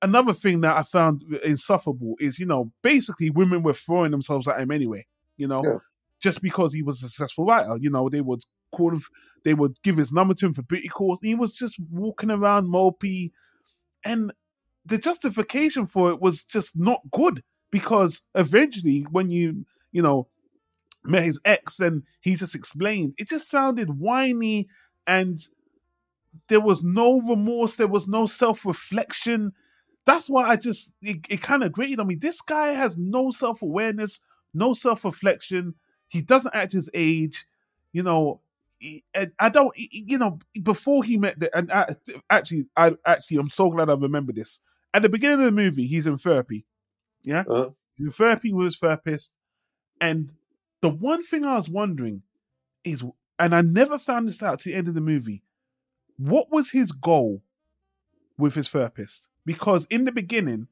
[0.00, 4.60] another thing that I found insufferable is, you know, basically women were throwing themselves at
[4.60, 5.04] him anyway,
[5.36, 5.78] you know, Yeah.
[6.20, 7.76] just because he was a successful writer.
[7.80, 8.42] You know, they would
[8.72, 9.00] call him,
[9.44, 11.20] they would give his number to him for booty calls.
[11.22, 13.32] He was just walking around mopey.
[14.04, 14.32] And
[14.84, 20.28] the justification for it was just not good because eventually, when you, you know,
[21.04, 24.68] met his ex and he just explained, it just sounded whiny
[25.06, 25.38] and
[26.48, 29.52] there was no remorse, there was no self reflection.
[30.04, 32.16] That's why I just, it, it kind of grated on me.
[32.16, 34.20] This guy has no self awareness,
[34.54, 35.74] no self reflection.
[36.08, 37.46] He doesn't act his age.
[37.92, 38.40] You know,
[39.14, 41.94] and I don't, you know, before he met the, and I,
[42.30, 44.60] actually, I actually, I'm so glad I remember this.
[44.94, 46.66] At the beginning of the movie, he's in therapy.
[47.22, 47.44] Yeah.
[47.48, 47.70] Uh-huh.
[47.96, 49.34] He's in therapy with his therapist.
[50.00, 50.32] And
[50.80, 52.22] the one thing I was wondering
[52.84, 53.04] is,
[53.38, 55.42] and I never found this out to the end of the movie,
[56.16, 57.42] what was his goal
[58.36, 59.28] with his therapist?
[59.46, 60.68] Because in the beginning,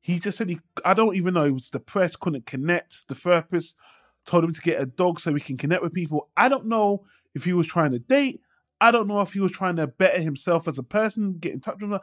[0.00, 3.08] he just said he, I don't even know, he was depressed, couldn't connect.
[3.08, 3.76] The therapist
[4.24, 6.28] told him to get a dog so he can connect with people.
[6.36, 8.40] I don't know if he was trying to date.
[8.80, 11.60] I don't know if he was trying to better himself as a person, get in
[11.60, 12.00] touch with her.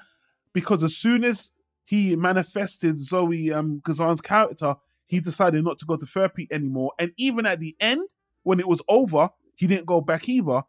[0.53, 1.51] Because as soon as
[1.85, 6.91] he manifested Zoe um, Kazan's character, he decided not to go to therapy anymore.
[6.99, 8.09] And even at the end,
[8.43, 10.63] when it was over, he didn't go back either.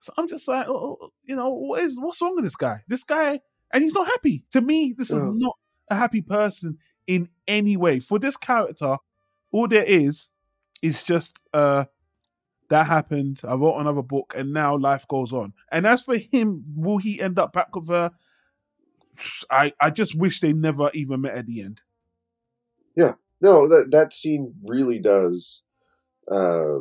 [0.00, 2.80] So I'm just like, oh, oh, you know, what is what's wrong with this guy?
[2.88, 3.38] This guy,
[3.72, 4.44] and he's not happy.
[4.50, 5.18] To me, this Yeah.
[5.18, 5.56] is not
[5.92, 8.00] a happy person in any way.
[8.00, 8.96] For this character,
[9.52, 10.30] all there is
[10.82, 11.84] is just uh
[12.70, 13.42] that happened.
[13.46, 15.52] I wrote another book, and now life goes on.
[15.70, 18.10] And as for him, will he end up back with her?
[19.50, 21.82] I I just wish they never even met at the end.
[22.96, 25.62] Yeah, no, that that scene really does.
[26.30, 26.80] Uh,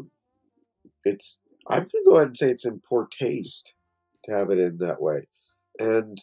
[1.03, 1.41] it's.
[1.67, 3.71] I'm gonna go ahead and say it's in poor taste
[4.25, 5.27] to have it in that way,
[5.79, 6.17] and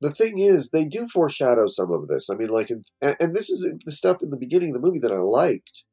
[0.00, 2.30] the thing is, they do foreshadow some of this.
[2.30, 4.98] I mean, like, in, and, this is the stuff in the beginning of the movie
[5.00, 5.84] that I liked.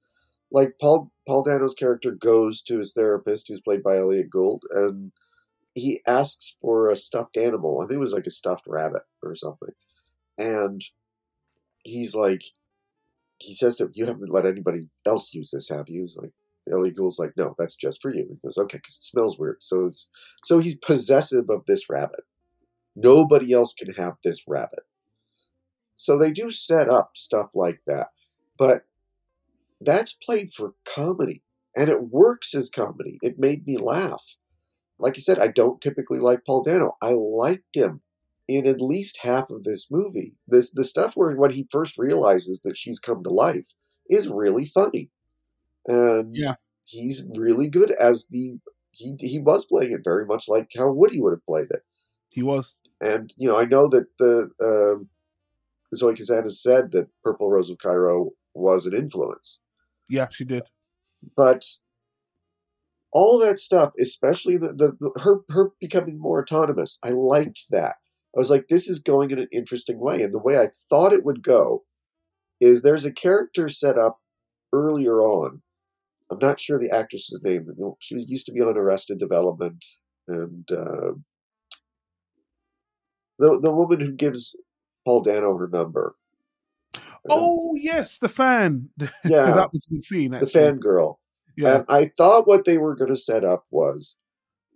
[0.50, 5.12] Like Paul Paul Dano's character goes to his therapist, who's played by Elliot Gould, and
[5.76, 7.82] he asks for a stuffed animal.
[7.82, 9.74] I think it was like a stuffed rabbit or something,
[10.38, 10.82] and
[11.84, 12.44] he's like,
[13.40, 16.32] he says to him, "You haven't let anybody else use this, have you?" He's like,
[16.72, 19.58] Elliot Gould's like, "No, that's just for you." He goes, "Okay," because it smells weird.
[19.62, 20.10] So it's
[20.46, 22.24] so he's possessive of this rabbit.
[22.98, 24.86] Nobody else can have this rabbit.
[25.96, 28.10] So they do set up stuff like that,
[28.58, 28.86] but
[29.82, 31.44] that's played for comedy,
[31.76, 33.20] and it works as comedy.
[33.22, 34.38] It made me laugh.
[35.00, 36.98] Like I said, I don't typically like Paul Dano.
[37.02, 38.02] I liked him
[38.48, 40.34] in at least half of this movie.
[40.48, 43.74] This the stuff where when he first realizes that she's come to life
[44.10, 45.12] is really funny,
[45.88, 46.56] and Yeah.
[46.88, 48.60] he's really good as the
[48.92, 51.84] he he was playing it very much like how Woody would have played it.
[52.34, 52.78] He was.
[53.02, 55.10] And you know, I know that the um,
[55.96, 59.60] Zoe Kazan has said that Purple Rose of Cairo was an influence,
[60.10, 60.64] Yeah, she did.
[61.36, 61.64] but
[63.12, 67.96] all that stuff, especially the, the, the her her becoming more autonomous, I liked that.
[68.36, 71.14] I was like, this is going in an interesting way, and the way I thought
[71.14, 71.84] it would go
[72.60, 74.20] is there's a character set up
[74.74, 75.62] earlier on.
[76.32, 77.68] I'm not sure the actress's name.
[78.00, 79.84] She used to be on Arrested Development,
[80.28, 81.12] and uh,
[83.40, 84.56] the the woman who gives
[85.06, 86.16] Paul Dano her number.
[86.96, 88.90] Um, oh yes, the fan.
[89.26, 89.52] Yeah.
[89.54, 90.32] that was good scene.
[90.32, 90.62] the Actually.
[90.62, 91.16] fangirl.
[91.56, 94.16] Yeah, And I thought what they were going to set up was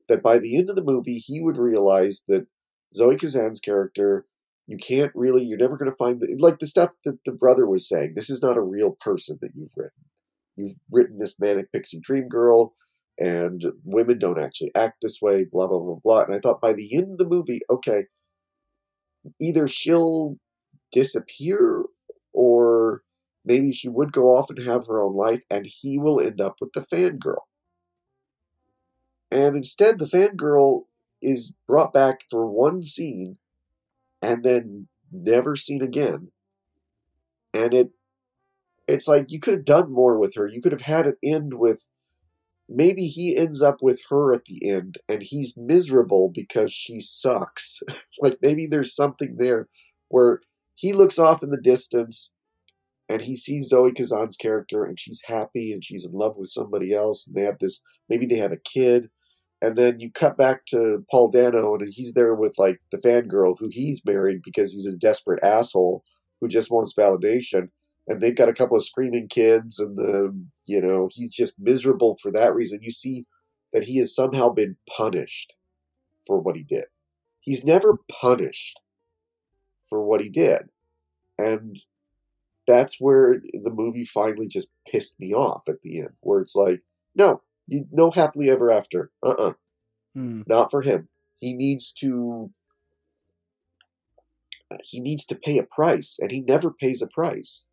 [0.10, 2.48] that by the end of the movie, he would realize that
[2.94, 4.26] Zoe Kazan's character,
[4.68, 7.68] you can't really, you're never going to find, the, like the stuff that the brother
[7.68, 10.04] was saying, this is not a real person that you've written.
[10.56, 12.74] You've written this manic pixie dream girl,
[13.20, 16.22] and women don't actually act this way, blah, blah, blah, blah.
[16.24, 18.06] And I thought by the end of the movie, okay,
[19.40, 20.38] either she'll
[20.92, 21.86] disappear
[22.34, 23.02] or
[23.46, 26.56] maybe she would go off and have her own life, and he will end up
[26.62, 27.46] with the fangirl.
[29.32, 30.84] And instead, the fangirl
[31.22, 33.38] is brought back for one scene
[34.22, 36.32] and then never seen again.
[37.54, 37.92] And it
[38.88, 40.48] it's like you could have done more with her.
[40.48, 41.86] You could have had it end with
[42.74, 47.80] maybe he ends up with her at the end and he's miserable because she sucks.
[48.22, 49.68] like maybe there's something there
[50.10, 50.42] where
[50.76, 52.32] he looks off in the distance
[53.10, 56.94] and he sees Zoe Kazan's character and she's happy and she's in love with somebody
[56.94, 59.10] else and they have this maybe they have a kid
[59.62, 63.56] and then you cut back to Paul Dano and he's there with like the fangirl
[63.60, 66.04] who he's married because he's a desperate asshole
[66.40, 67.68] who just wants validation
[68.08, 70.36] and they've got a couple of screaming kids and the
[70.72, 72.80] You know, he's just miserable for that reason.
[72.82, 73.26] You see
[73.74, 75.54] that he has somehow been punished
[76.26, 76.86] for what he did.
[77.42, 78.80] He's never punished
[79.90, 80.70] for what he did.
[81.38, 81.78] And
[82.68, 86.82] that's where the movie finally just pissed me off at the end, where it's like,
[87.16, 89.12] no, you no happily ever after.
[89.24, 89.54] Uh uh
[90.14, 90.42] Hmm.
[90.46, 91.08] Not for him.
[91.38, 92.52] He needs to
[94.84, 97.66] he needs to pay a price, and he never pays a price.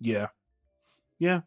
[0.00, 0.28] Yeah.
[1.18, 1.40] Yeah.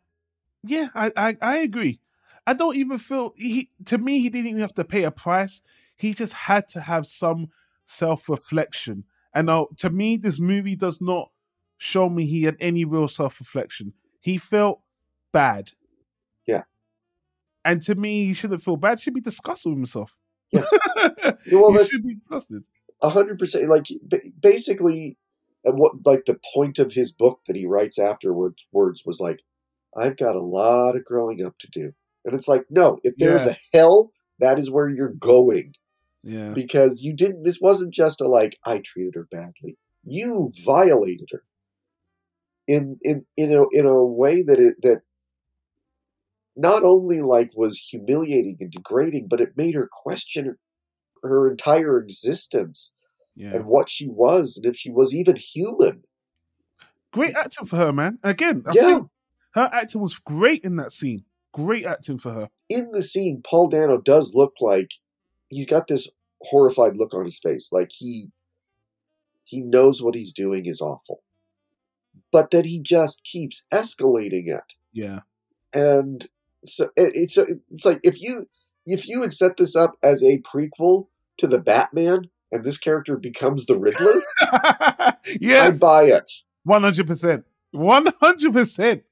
[0.67, 1.99] Yeah, I, I, I agree.
[2.45, 5.62] I don't even feel he to me he didn't even have to pay a price.
[5.95, 7.47] He just had to have some
[7.86, 9.03] self-reflection.
[9.34, 11.30] And now, to me, this movie does not
[11.77, 13.93] show me he had any real self-reflection.
[14.19, 14.82] He felt
[15.32, 15.71] bad.
[16.47, 16.63] Yeah.
[17.65, 18.97] And to me, he shouldn't feel bad.
[18.99, 20.17] He should be disgusted with himself.
[20.51, 20.63] Yeah.
[21.51, 22.63] Well, he should be disgusted.
[23.01, 23.69] a hundred percent.
[23.69, 23.88] Like
[24.39, 25.17] basically,
[25.67, 28.65] uh, what like the point of his book that he writes afterwards
[29.06, 29.41] was like,
[29.98, 31.94] "I've got a lot of growing up to do,"
[32.26, 33.54] and it's like, no, if there's Yeah.
[33.54, 35.74] a hell, that is where you're going
[36.24, 36.54] Yeah.
[36.54, 37.44] because you didn't.
[37.44, 39.78] This wasn't just a like I treated her badly.
[40.04, 41.44] You violated her
[42.68, 45.02] in in in a in a way that it that
[46.56, 50.58] not only like was humiliating and degrading, but it made her question
[51.24, 52.96] her entire existence
[53.36, 53.54] Yeah.
[53.56, 56.04] and what she was and if she was even human.
[57.12, 58.20] Great acting for her, man.
[58.24, 59.08] Again, I yeah, think
[59.58, 61.24] her acting was great in that scene.
[61.54, 62.50] Great acting for her.
[62.70, 64.91] in the scene, Paul Dano does look like
[65.50, 66.10] he's got this
[66.41, 68.30] horrified look on his face, like he
[69.43, 71.24] he knows what he's doing is awful,
[72.32, 74.74] but that he just keeps escalating it.
[74.91, 75.22] Yeah.
[75.74, 76.28] And
[76.65, 78.48] so it's it's like if you
[78.86, 83.15] if you had set this up as a prequel to the Batman and this character
[83.17, 84.22] becomes the Riddler,
[85.39, 85.82] yes.
[85.82, 86.32] I'd buy it.
[86.63, 87.46] One hundred percent.
[87.72, 89.04] One hundred percent.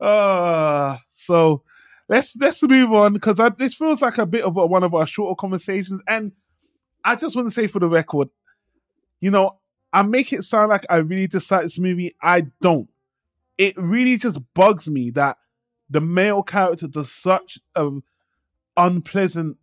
[0.00, 1.62] Uh so
[2.08, 5.06] let's let's move on because this feels like a bit of a, one of our
[5.06, 6.32] shorter conversations, and
[7.04, 8.28] I just want to say for the record,
[9.20, 9.58] you know,
[9.92, 12.14] I make it sound like I really dislike this movie.
[12.22, 12.88] I don't.
[13.56, 15.38] It really just bugs me that
[15.90, 17.90] the male character does such a
[18.76, 19.56] unpleasant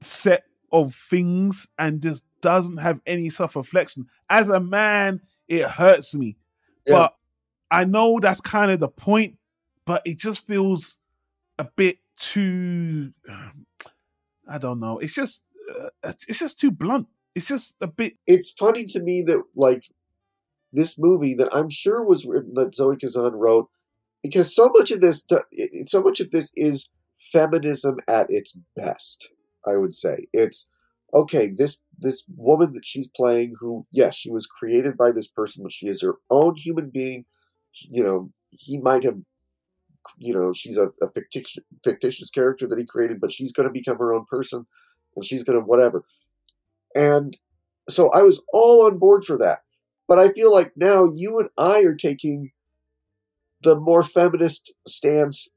[0.00, 4.06] set of things and just doesn't have any self reflection.
[4.30, 6.36] As a man, it hurts me.
[6.86, 6.94] Yeah.
[6.94, 7.16] But
[7.70, 9.36] I know that's kind of the point,
[9.84, 10.98] but it just feels
[11.58, 13.12] a bit too.
[14.48, 14.98] I don't know.
[14.98, 15.44] It's just,
[15.78, 17.08] uh, it's just too blunt.
[17.34, 18.14] It's just a bit.
[18.26, 19.84] it's funny to me that like
[20.72, 23.68] this movie that I'm sure was written that Zoe Kazan wrote
[24.22, 25.24] because so much of this
[25.86, 29.28] so much of this is feminism at its best.
[29.66, 30.68] I would say it's
[31.14, 31.50] okay.
[31.56, 35.72] This this woman that she's playing, who yes, she was created by this person, but
[35.72, 37.24] she is her own human being.
[37.72, 39.18] You know, he might have.
[40.16, 43.72] You know, she's a, a fictitious fictitious character that he created, but she's going to
[43.72, 44.66] become her own person,
[45.14, 46.04] and she's going to whatever.
[46.94, 47.38] And
[47.88, 49.62] so I was all on board for that.
[50.06, 52.52] But I feel like now you and I are taking
[53.62, 55.50] the more feminist stance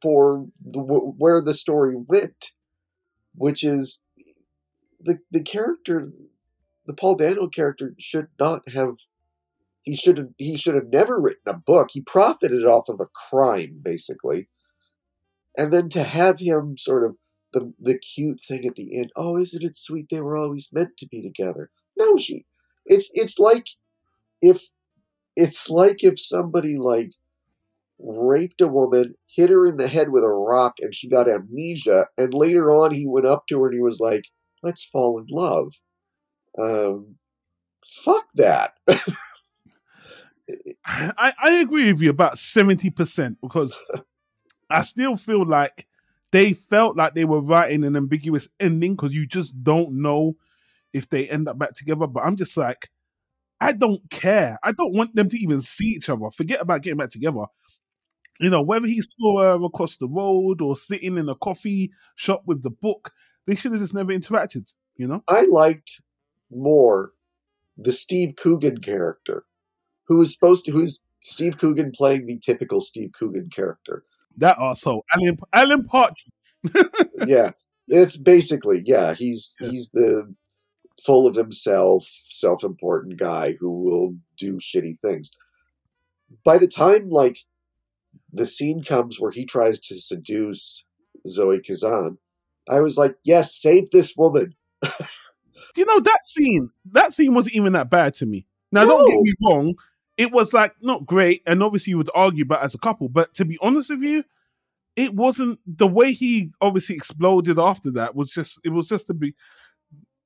[0.00, 2.52] for the, where the story went,
[3.34, 4.02] which is
[5.00, 6.12] the the character,
[6.86, 8.96] the Paul Dano character should not have.
[9.84, 10.28] He should have.
[10.38, 11.90] He should have never written a book.
[11.92, 14.48] He profited off of a crime, basically,
[15.56, 17.16] and then to have him sort of
[17.52, 19.12] the the cute thing at the end.
[19.14, 20.08] Oh, isn't it sweet?
[20.10, 21.70] They were always meant to be together.
[21.98, 22.46] No, she.
[22.86, 23.66] It's it's like
[24.42, 24.70] if
[25.36, 27.12] it's like if somebody like
[27.98, 32.08] raped a woman, hit her in the head with a rock, and she got amnesia.
[32.18, 34.24] And later on, he went up to her and he was like,
[34.62, 35.74] "Let's fall in love."
[36.58, 37.16] Um,
[38.04, 38.74] fuck that.
[40.86, 43.76] I, I agree with you about 70% because
[44.70, 45.86] I still feel like
[46.32, 50.34] they felt like they were writing an ambiguous ending because you just don't know
[50.92, 52.06] if they end up back together.
[52.06, 52.90] But I'm just like,
[53.60, 54.58] I don't care.
[54.62, 56.30] I don't want them to even see each other.
[56.30, 57.44] Forget about getting back together.
[58.40, 61.92] You know, whether he saw her uh, across the road or sitting in a coffee
[62.16, 63.12] shop with the book,
[63.46, 65.22] they should have just never interacted, you know?
[65.28, 66.02] I liked
[66.50, 67.12] more
[67.76, 69.44] the Steve Coogan character,
[70.06, 74.04] who is supposed to, who's Steve Coogan playing the typical Steve Coogan character.
[74.36, 76.26] That uh, also, Alan, Alan Partridge.
[77.26, 77.52] yeah,
[77.88, 79.14] it's basically yeah.
[79.14, 79.70] He's Yeah.
[79.70, 80.34] he's the
[81.04, 85.30] full of himself, self-important guy who will do shitty things.
[86.44, 87.38] By the time like
[88.32, 90.84] the scene comes where he tries to seduce
[91.26, 92.18] Zoe Kazan,
[92.70, 94.54] I was like, yes, save this woman.
[95.76, 99.20] you know that scene that scene wasn't even that bad to me now don't get
[99.20, 99.74] me wrong
[100.16, 103.08] it was like not great, and obviously you would argue about as a couple.
[103.08, 104.24] But to be honest with you,
[104.96, 109.14] it wasn't the way he obviously exploded after that was just it was just to
[109.14, 109.34] be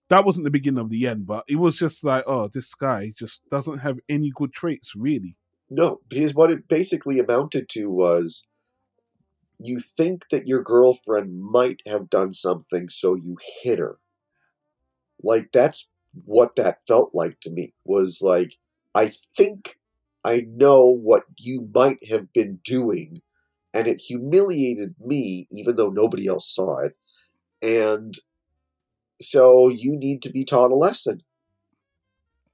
[0.09, 3.13] that wasn't the beginning of the end, but it was just like, oh, this guy
[3.15, 5.37] just doesn't have any good traits, really.
[5.71, 8.49] No, because what it basically amounted to was
[9.59, 13.99] you think that your girlfriend might have done something, so you hit her.
[15.23, 15.89] Like, that's
[16.25, 17.75] what that felt like to me.
[17.85, 18.55] Was like,
[18.95, 19.78] I think
[20.29, 23.23] I know what you might have been doing,
[23.73, 26.97] and it humiliated me, even though nobody else saw it.
[27.63, 28.15] And
[29.23, 31.23] so you need to be taught a lesson.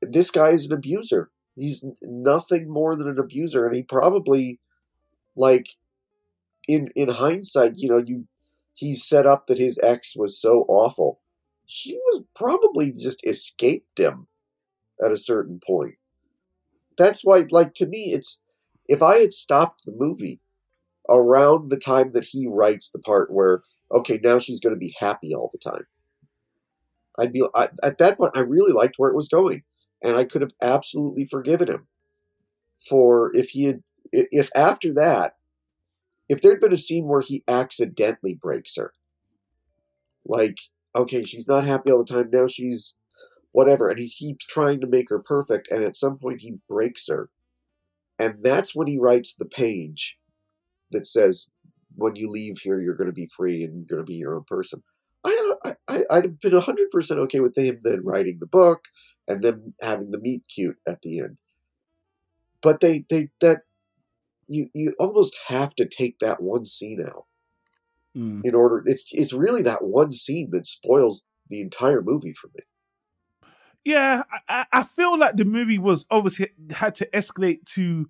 [0.01, 1.31] This guy is an abuser.
[1.57, 4.61] He's nothing more than an abuser, and he probably,
[5.35, 5.67] like,
[6.69, 8.27] in in hindsight, you know, you
[8.73, 11.21] he set up that his ex was so awful.
[11.67, 14.29] She was probably just escaped him
[15.05, 15.97] at a certain point.
[16.97, 18.41] That's why, like, to me, it's
[18.89, 20.41] if I had stopped the movie
[21.09, 24.95] around the time that he writes the part where, okay, now she's going to be
[24.99, 25.87] happy all the time.
[27.19, 28.37] I'd be I, at that point.
[28.37, 29.63] I really liked where it was going,
[30.03, 31.87] and I could have absolutely forgiven him
[32.89, 33.83] for if he had
[34.13, 35.37] if after that,
[36.29, 38.93] if there'd been a scene where he accidentally breaks her,
[40.27, 40.59] like
[40.97, 42.47] okay, she's not happy all the time now.
[42.47, 42.95] She's
[43.55, 47.07] whatever, and he keeps trying to make her perfect, and at some point he breaks
[47.09, 47.31] her,
[48.19, 50.19] and that's when he writes the page
[50.91, 51.49] that says,
[51.95, 54.35] "When you leave here, you're going to be free and you're going to be your
[54.35, 54.83] own person."
[55.25, 58.83] I, I, I'd have been 100% okay with him then writing the book
[59.27, 61.39] and then having the meet cute at the end.
[62.61, 63.63] But they, they, that,
[64.49, 67.25] you, you almost have to take that one scene out
[68.15, 68.43] mm.
[68.45, 68.83] in order.
[68.85, 72.65] It's, it's really that one scene that spoils the entire movie for me.
[73.85, 78.09] Yeah, I, I feel like the movie was obviously had to escalate to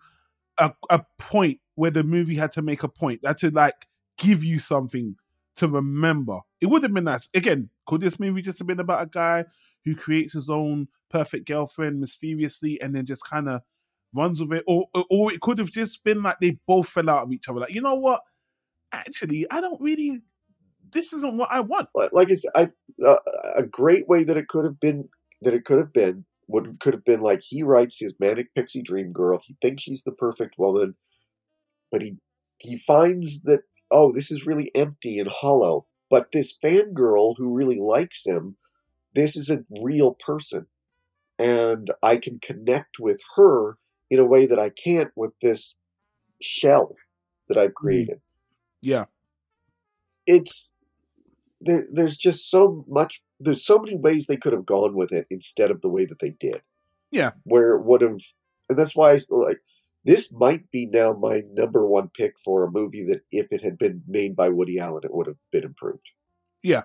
[0.58, 4.44] a, a point where the movie had to make a point, had to like give
[4.44, 5.16] you something
[5.56, 6.40] to remember.
[6.60, 7.28] It would have been nice.
[7.34, 9.44] Again, could this movie just have been about a guy
[9.84, 13.62] who creates his own perfect girlfriend mysteriously and then just kind of
[14.14, 14.64] runs with it?
[14.66, 17.60] Or, or it could have just been like they both fell out of each other.
[17.60, 18.22] Like, you know what?
[18.92, 20.20] Actually, I don't really.
[20.92, 21.88] This isn't what I want.
[22.12, 22.68] Like I said, I,
[23.04, 23.16] uh,
[23.56, 25.08] a great way that it could have been
[25.44, 28.82] that it could have been would could have been like he writes his manic pixie
[28.82, 29.40] dream girl.
[29.42, 30.94] He thinks she's the perfect woman,
[31.90, 32.18] but he
[32.58, 35.86] he finds that oh, this is really empty and hollow.
[36.10, 38.56] But this fangirl who really likes him,
[39.14, 40.66] this is a real person.
[41.38, 43.78] And I can connect with her
[44.10, 45.76] in a way that I can't with this
[46.40, 46.96] shell
[47.48, 47.86] that I've mm-hmm.
[47.86, 48.20] created.
[48.82, 49.06] Yeah.
[50.26, 50.72] It's
[51.64, 55.26] there, there's just so much there's so many ways they could have gone with it
[55.30, 56.62] instead of the way that they did.
[57.10, 57.32] Yeah.
[57.44, 58.20] Where it would have
[58.68, 59.60] and that's why I like
[60.04, 63.78] this might be now my number one pick for a movie that if it had
[63.78, 66.10] been made by Woody Allen, it would have been improved.
[66.62, 66.82] Yeah,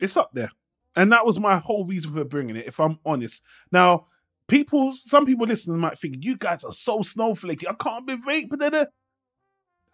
[0.00, 0.50] it's up there,
[0.96, 2.66] and that was my whole reason for bringing it.
[2.66, 4.06] If I'm honest, now
[4.48, 7.66] people, some people listening might think you guys are so snowflakey.
[7.68, 8.50] I can't be raped.
[8.50, 8.90] but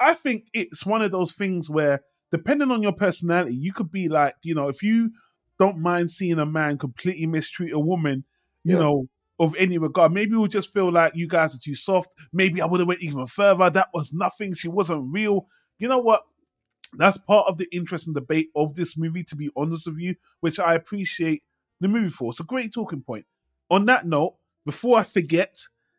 [0.01, 2.01] I think it's one of those things where,
[2.31, 5.11] depending on your personality, you could be like, you know, if you
[5.59, 8.25] don't mind seeing a man completely mistreat a woman,
[8.65, 8.83] you yeah.
[8.83, 9.09] know,
[9.41, 10.13] of any regard.
[10.13, 12.13] Maybe we'll just feel like you guys are too soft.
[12.33, 13.71] Maybe I would have went even further.
[13.71, 14.55] That was nothing.
[14.55, 15.47] She wasn't real.
[15.79, 16.23] You know what?
[16.95, 20.17] That's part of the interest and debate of this movie, to be honest with you,
[20.41, 21.43] which I appreciate
[21.81, 22.31] the movie for.
[22.31, 23.27] It's a great talking point.
[23.71, 25.57] On that note, before I forget,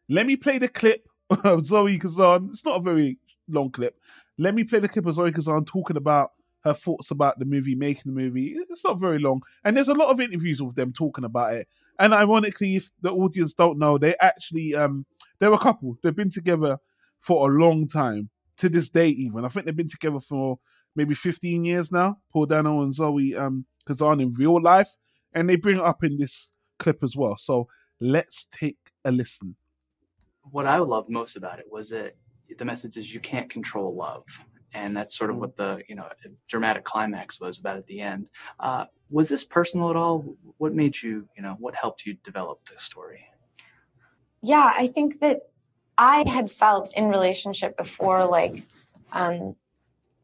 [0.09, 1.07] let me play the clip
[1.43, 2.49] of Zoe Kazan.
[2.49, 3.99] It's not a very long clip.
[4.39, 6.31] Let me play the clip of Zoe Kazan talking about
[6.63, 8.55] her thoughts about the movie, making the movie.
[8.69, 11.67] It's not very long, and there's a lot of interviews with them talking about it.
[11.99, 15.05] And ironically, if the audience don't know, they actually um
[15.39, 15.97] they're a couple.
[16.01, 16.77] They've been together
[17.19, 19.09] for a long time to this day.
[19.09, 20.57] Even I think they've been together for
[20.95, 22.17] maybe 15 years now.
[22.31, 24.95] Paul Dano and Zoe um Kazan in real life,
[25.33, 27.35] and they bring it up in this clip as well.
[27.37, 27.67] So
[27.99, 29.57] let's take a listen.
[30.51, 32.15] What I loved most about it was that
[32.58, 34.26] the message is you can't control love
[34.74, 35.39] and that's sort of mm.
[35.39, 36.08] what the you know
[36.47, 38.28] dramatic climax was about at the end.
[38.60, 40.36] Uh, was this personal at all?
[40.58, 43.26] What made you you know what helped you develop this story?
[44.41, 45.41] Yeah, I think that
[45.97, 48.64] I had felt in relationship before like
[49.12, 49.56] um,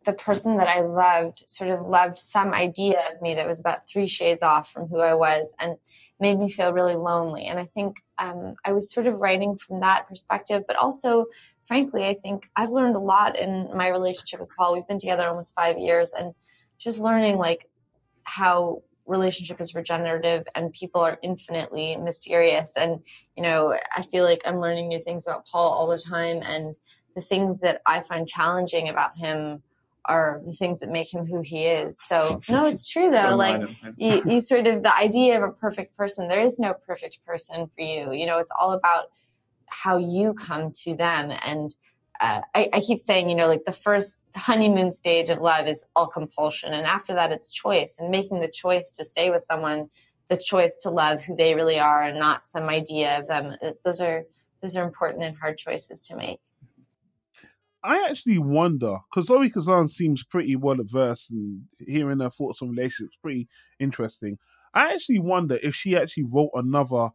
[0.06, 3.88] the person that I loved sort of loved some idea of me that was about
[3.88, 5.76] three shades off from who I was and
[6.20, 7.46] made me feel really lonely.
[7.46, 11.26] And I think um, I was sort of writing from that perspective, but also
[11.66, 14.74] frankly, I think I've learned a lot in my relationship with Paul.
[14.74, 16.34] We've been together almost five years and
[16.78, 17.66] just learning like
[18.24, 22.74] how relationship is regenerative and people are infinitely mysterious.
[22.76, 23.02] And
[23.36, 26.78] you know i feel like i'm learning new things about paul all the time and
[27.16, 29.62] the things that i find challenging about him
[30.06, 32.00] are the things that make him who he is.
[32.00, 35.98] So no it's true though like you, you sort of the idea of a perfect
[35.98, 38.12] person there is no perfect person for you.
[38.14, 39.06] You know it's all about
[39.68, 41.76] how you come to them and
[42.22, 45.86] uh, I, I, keep saying, you know, like the first honeymoon stage of love is
[45.96, 46.74] all compulsion.
[46.74, 49.90] And after that, it's choice and making the choice to stay with someone,
[50.30, 53.56] the choice to love who they really are and not some idea of them.
[53.62, 54.24] Uh, those are,
[54.62, 56.40] those are important and hard choices to make.
[57.84, 62.70] I actually wonder because Zoe Kazan seems pretty well averse and hearing her thoughts on
[62.70, 63.48] relationships pretty
[63.80, 64.38] interesting.
[64.74, 67.10] I actually wonder if she actually wrote another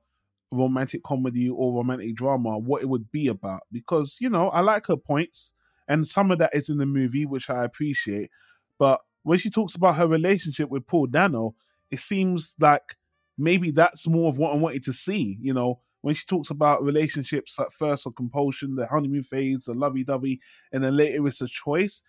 [0.52, 3.62] romantic comedy or romantic drama, what it would be about.
[3.70, 5.52] Because, you know, I like her points,
[5.88, 8.30] and some of that is in the movie, which I appreciate.
[8.78, 11.54] But when she talks about her relationship with Paul Dano,
[11.90, 12.96] it seems like
[13.36, 15.38] maybe that's more of what I wanted to see.
[15.40, 19.74] You know, when she talks about relationships at first or compulsion, the honeymoon phase, the
[19.74, 20.40] lovey dovey,
[20.72, 22.02] and then later it's a choice.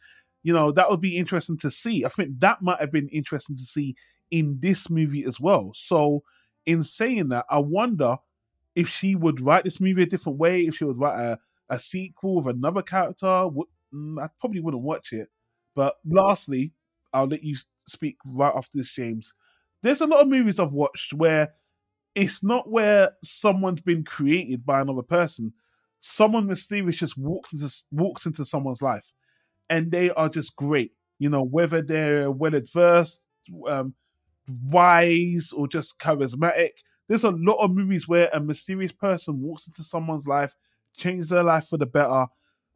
[0.43, 2.05] You know, that would be interesting to see.
[2.05, 3.95] I think that might have been interesting to see
[4.31, 5.71] in this movie as well.
[5.75, 6.23] So,
[6.65, 8.17] in saying that, I wonder
[8.76, 11.80] if she would write this movie a different way, if she would write a, a
[11.80, 15.30] sequel with another character, mm, I probably wouldn't watch it.
[15.76, 16.74] But lastly,
[17.13, 17.55] I'll let you
[17.88, 19.34] speak right after this, James.
[19.84, 21.53] There's a lot of movies I've watched where
[22.15, 25.53] it's not where someone's been created by another person.
[25.99, 29.13] Someone mysterious just walks into walks into someone's life,
[29.69, 30.91] and they are just great.
[31.19, 33.22] You know, whether they're well adversed,
[33.67, 33.93] um,
[34.63, 36.69] wise, or just charismatic
[37.12, 40.55] there's a lot of movies where a mysterious person walks into someone's life,
[40.95, 42.28] changes their life for the better.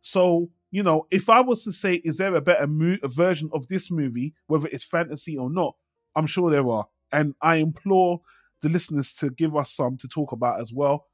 [0.01, 3.49] So, you know, if I was to say, is there a better mo- a version
[3.53, 5.77] of this movie, whether it's fantasy or not,
[6.17, 6.85] I'm sure there are.
[7.13, 8.19] And I implore
[8.59, 11.07] the listeners to give us some to talk about as well.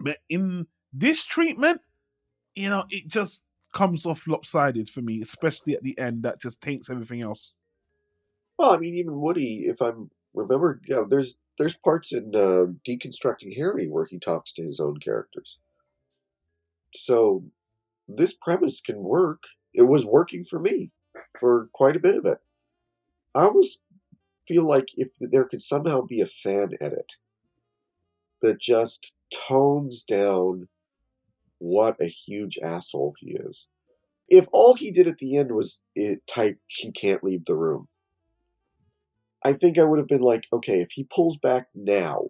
[0.00, 1.82] But in this treatment,
[2.54, 3.42] you know, it just
[3.74, 6.22] comes off lopsided for me, especially at the end.
[6.22, 7.52] That just taints everything else.
[8.58, 13.54] Well, I mean, even Woody, if I'm remember, yeah, there's there's parts in uh, deconstructing
[13.54, 15.58] Harry where he talks to his own characters.
[16.94, 17.44] So
[18.08, 19.42] this premise can work.
[19.74, 20.90] It was working for me
[21.38, 22.38] for quite a bit of it.
[23.34, 23.80] I almost
[24.48, 27.12] feel like if there could somehow be a fan edit
[28.40, 30.66] that just tones down
[31.58, 33.68] what a huge asshole he is.
[34.28, 37.88] If all he did at the end was it type she can't leave the room,
[39.44, 42.28] I think I would have been like, okay, if he pulls back now,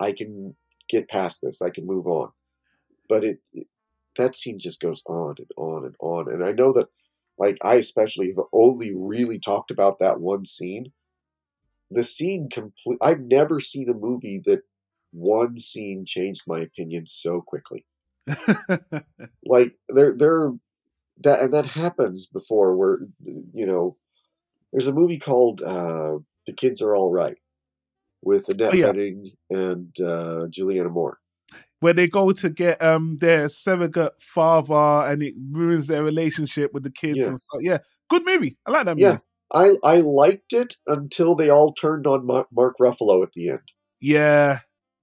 [0.00, 0.56] I can
[0.88, 1.62] get past this.
[1.62, 2.30] I can move on.
[3.08, 3.66] But it, it
[4.16, 6.32] that scene just goes on and on and on.
[6.32, 6.88] And I know that,
[7.38, 10.92] like, I especially have only really talked about that one scene.
[11.90, 12.98] The scene complete.
[13.02, 14.62] I've never seen a movie that
[15.12, 17.86] one scene changed my opinion so quickly.
[19.44, 20.52] like there, there,
[21.22, 23.96] that and that happens before where you know
[24.74, 27.36] there's a movie called uh, The Kids Are All Right
[28.22, 28.92] with Annette oh, yeah.
[28.92, 31.18] Bening and uh, Julianne Moore.
[31.78, 36.82] Where they go to get um, their surrogate father and it ruins their relationship with
[36.82, 37.26] the kids yeah.
[37.26, 37.60] and stuff.
[37.62, 37.78] Yeah,
[38.10, 38.58] good movie.
[38.66, 39.02] I like that movie.
[39.02, 39.18] Yeah,
[39.52, 43.62] I, I liked it until they all turned on Mark Ruffalo at the end.
[44.00, 44.58] Yeah,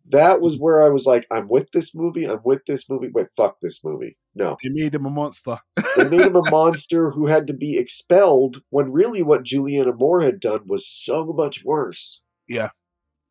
[0.10, 2.26] that was where I was like, I'm with this movie.
[2.26, 3.10] I'm with this movie.
[3.14, 4.18] But fuck this movie.
[4.36, 4.58] No.
[4.64, 5.58] They made him a monster.
[5.95, 10.22] they made him a monster who had to be expelled when really what Julianne Moore
[10.22, 12.22] had done was so much worse.
[12.47, 12.70] Yeah.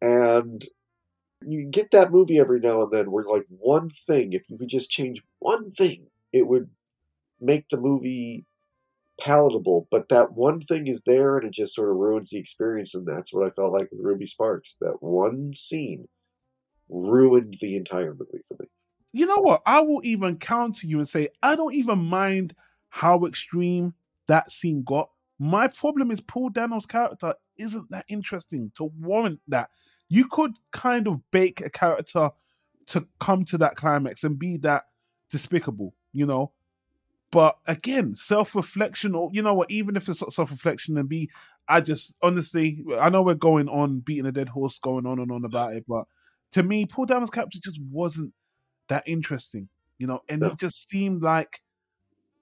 [0.01, 0.65] And
[1.43, 4.69] you get that movie every now and then where, like, one thing, if you could
[4.69, 6.71] just change one thing, it would
[7.41, 8.47] make the movie
[9.21, 9.89] palatable.
[9.91, 12.95] But that one thing is there and it just sort of ruins the experience.
[12.95, 14.77] And that's what I felt like with Ruby Sparks.
[14.81, 16.09] That one scene
[16.91, 18.67] ruined the entire movie for me.
[19.13, 19.63] You know what?
[19.67, 22.55] I will even counter you and say I don't even mind
[22.91, 23.95] how extreme
[24.29, 25.11] that scene got.
[25.39, 29.71] My problem is Paul Dano's character isn't that interesting to warrant that.
[30.09, 32.31] You could kind of bake a character
[32.89, 34.85] to come to that climax and be that
[35.31, 36.53] despicable, you know.
[37.31, 41.31] But again, self reflection, or you know what, even if it's self reflection, and be,
[41.69, 45.31] I just honestly, I know we're going on beating a dead horse, going on and
[45.31, 46.07] on about it, but
[46.53, 48.33] to me, Paul Dano's character just wasn't
[48.89, 50.51] that interesting, you know, and no.
[50.51, 51.61] he just seemed like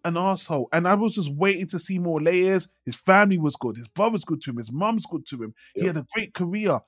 [0.04, 0.68] an asshole.
[0.72, 2.70] And I was just waiting to see more layers.
[2.84, 5.54] His family was good, his brother's good to him, his mom's good to him.
[5.74, 6.80] He had a great career.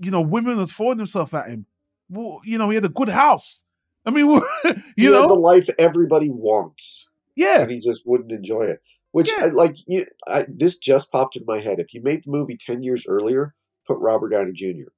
[0.00, 1.66] You know, women was throwing themselves at him.
[2.08, 3.64] Well, you know, he had a good house.
[4.06, 4.26] I mean,
[4.64, 7.06] you he know, the life everybody wants.
[7.36, 8.80] Yeah, and he just wouldn't enjoy it.
[9.12, 9.44] Which, Yeah.
[9.44, 11.78] I, like, you, I, this just popped in my head.
[11.78, 13.54] If you made the movie ten years earlier,
[13.86, 14.90] put Robert Downey Jr.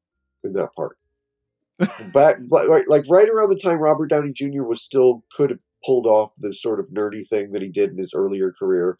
[0.44, 0.98] in that part.
[2.12, 4.64] Back, like, right- like right around the time Robert Downey Jr.
[4.64, 7.98] was still could have pulled off the sort of nerdy thing that he did in
[7.98, 8.98] his earlier career.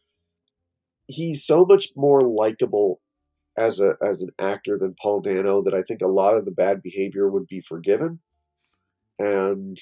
[1.07, 3.01] He's so much more likable
[3.57, 6.53] as a as an actor than Paul Dano that I think a lot of the
[6.53, 8.21] bad behavior would be forgiven,
[9.19, 9.79] and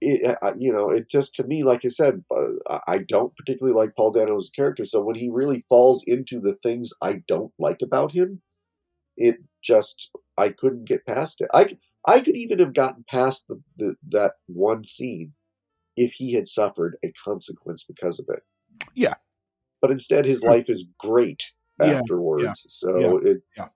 [0.00, 2.24] it you know it just to me like I said
[2.68, 6.54] uh, I don't particularly like Paul Dano's character, so when he really falls into the
[6.54, 8.42] things I don't like about him,
[9.20, 11.48] it just I couldn't get past it.
[11.54, 15.34] I I could even have gotten past the, the that one scene
[15.96, 18.42] if he had suffered a consequence because of it.
[18.94, 19.14] Yeah.
[19.82, 22.64] But instead, his life is great Yeah, afterwards.
[22.68, 23.68] So it yeah.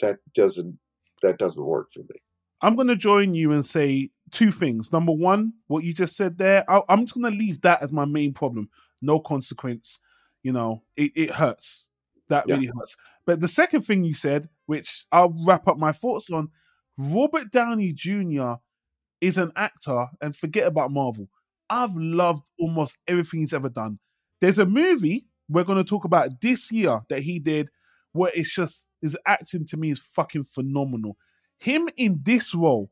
[0.00, 0.78] that doesn't
[1.22, 2.22] that doesn't work for me.
[2.60, 4.92] I'm going to join you and say two things.
[4.92, 7.92] Number one, what you just said there, I, I'm just going to leave that as
[7.92, 8.70] my main problem.
[9.00, 10.00] No consequence.
[10.44, 11.88] You know, it, it hurts.
[12.28, 12.54] That Yeah.
[12.54, 12.96] really hurts.
[13.26, 16.50] But the second thing you said, which I'll wrap up my thoughts on,
[16.98, 18.54] Robert Downey Jr.
[19.20, 21.28] is an actor, and forget about Marvel.
[21.70, 23.98] I've loved almost everything he's ever done.
[24.40, 27.70] There's a movie we're going to talk about this year that he did
[28.12, 31.16] where it's just his acting to me is fucking phenomenal.
[31.58, 32.90] Him in this role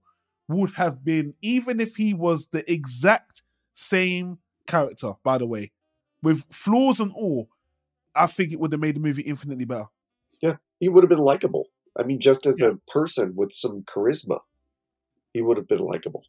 [0.49, 3.43] would have been, even if he was the exact
[3.75, 5.73] same character, by the way,
[6.23, 7.49] with flaws and all,
[8.15, 9.87] I think it would have made the movie infinitely better.
[10.81, 11.69] He would have been likable.
[11.99, 12.69] I mean, just as Yeah.
[12.69, 14.41] a person with some charisma,
[15.33, 16.25] he would have been likable.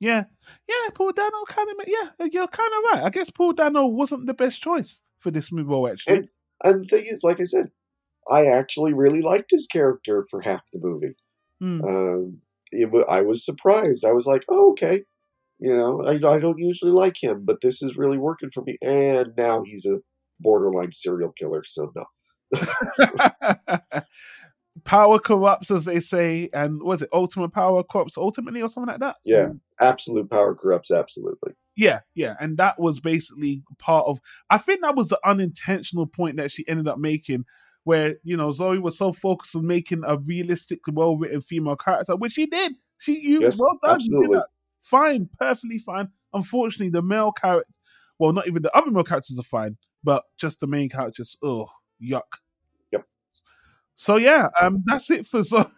[0.00, 0.24] Yeah,
[0.68, 3.04] yeah, Paul Dano kind of, yeah, you're kind of right.
[3.04, 6.16] I guess Paul Dano wasn't the best choice for this movie role, actually.
[6.16, 6.28] And
[6.62, 7.70] and the thing is, like I said,
[8.30, 11.14] I actually really liked his character for half the movie.
[11.60, 11.84] Hmm.
[11.84, 12.40] Um,
[12.72, 14.04] it, I was surprised.
[14.04, 15.04] I was like, oh, okay.
[15.60, 18.76] You know, I, I don't usually like him, but this is really working for me.
[18.82, 20.00] And now he's a
[20.40, 21.62] borderline serial killer.
[21.64, 22.04] So no,
[24.84, 29.00] power corrupts, as they say, and was it ultimate power corrupts ultimately or something like
[29.00, 29.16] that?
[29.24, 29.48] yeah,
[29.80, 31.52] absolute power corrupts absolutely.
[31.76, 34.20] Yeah, yeah, and that was basically part of.
[34.50, 37.44] I think that was the unintentional point that she ended up making,
[37.84, 42.32] where you know Zoe was so focused on making a realistic, well-written female character, which
[42.32, 42.74] she did.
[42.98, 44.36] She, you, Yes, well done, you did absolutely.
[44.36, 44.46] that.
[44.82, 46.08] Fine, perfectly fine.
[46.32, 47.72] Unfortunately, the male character,
[48.18, 51.66] well, not even the other male characters are fine, but just the main characters, oh,
[52.02, 52.38] yuck.
[53.96, 55.70] So yeah, um, that's it for so.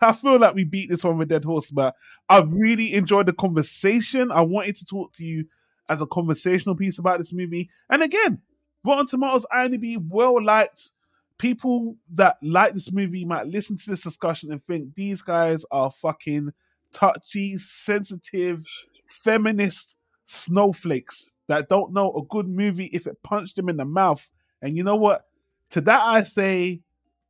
[0.00, 1.94] I feel like we beat this one with dead horse, but
[2.28, 4.30] I've really enjoyed the conversation.
[4.30, 5.46] I wanted to talk to you
[5.88, 7.70] as a conversational piece about this movie.
[7.90, 8.40] And again,
[8.84, 10.92] Rotten Tomatoes, IMDb, well liked.
[11.38, 15.90] People that like this movie might listen to this discussion and think these guys are
[15.90, 16.52] fucking
[16.92, 18.64] touchy, sensitive,
[19.04, 24.30] feminist snowflakes that don't know a good movie if it punched them in the mouth.
[24.62, 25.26] And you know what?
[25.70, 26.80] To that I say,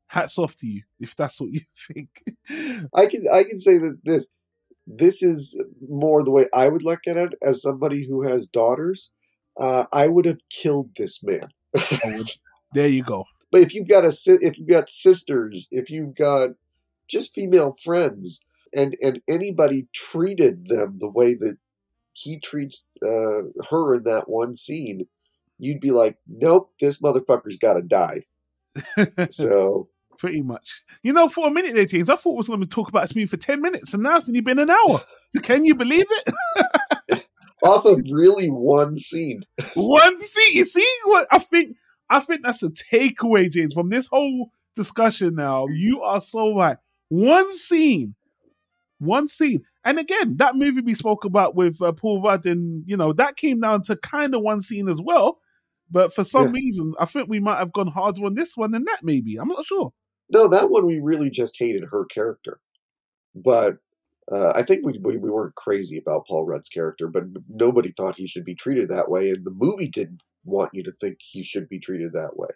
[0.09, 1.61] hats off to you if that's what you
[1.93, 2.23] think.
[2.95, 4.29] I can I can say that this
[4.87, 9.13] this is more the way I would look at it as somebody who has daughters.
[9.59, 11.49] Uh, I would have killed this man.
[12.73, 13.25] there you go.
[13.53, 16.51] But if you've got a if you've got sisters, if you've got
[17.09, 18.43] just female friends,
[18.75, 21.57] and and anybody treated them the way that
[22.13, 25.07] he treats uh, her in that one scene,
[25.59, 28.25] you'd be like, nope, this motherfucker's got to die.
[29.31, 29.89] So
[30.19, 30.83] Pretty much.
[31.03, 33.14] You know, for a minute there, James, I thought we was going to talk about
[33.14, 35.03] movie for 10 minutes, and now it's only been an hour.
[35.31, 37.27] So can you believe it?
[37.62, 39.43] off of really one scene,
[39.75, 40.57] One scene.
[40.57, 41.77] You see what I think?
[42.09, 45.67] I think that's the takeaway, James, from this whole discussion now.
[45.69, 46.77] You are so right.
[47.09, 48.14] One scene.
[48.99, 49.62] One scene.
[49.85, 53.37] And again, that movie we spoke about with uh, Paul Rudd, and, you know, that
[53.37, 55.39] came down to kind of one scene as well.
[55.91, 56.61] But for some Yeah.
[56.61, 59.37] reason, I think we might have gone harder on this one than that, maybe.
[59.37, 59.93] I'm not sure.
[60.31, 62.61] No, that one we really just hated her character,
[63.35, 63.79] but.
[64.29, 68.16] Uh, I think we, we we weren't crazy about Paul Rudd's character, but nobody thought
[68.16, 71.45] he should be treated that way, and the movie didn't want you to think he
[71.45, 72.49] should be treated that way.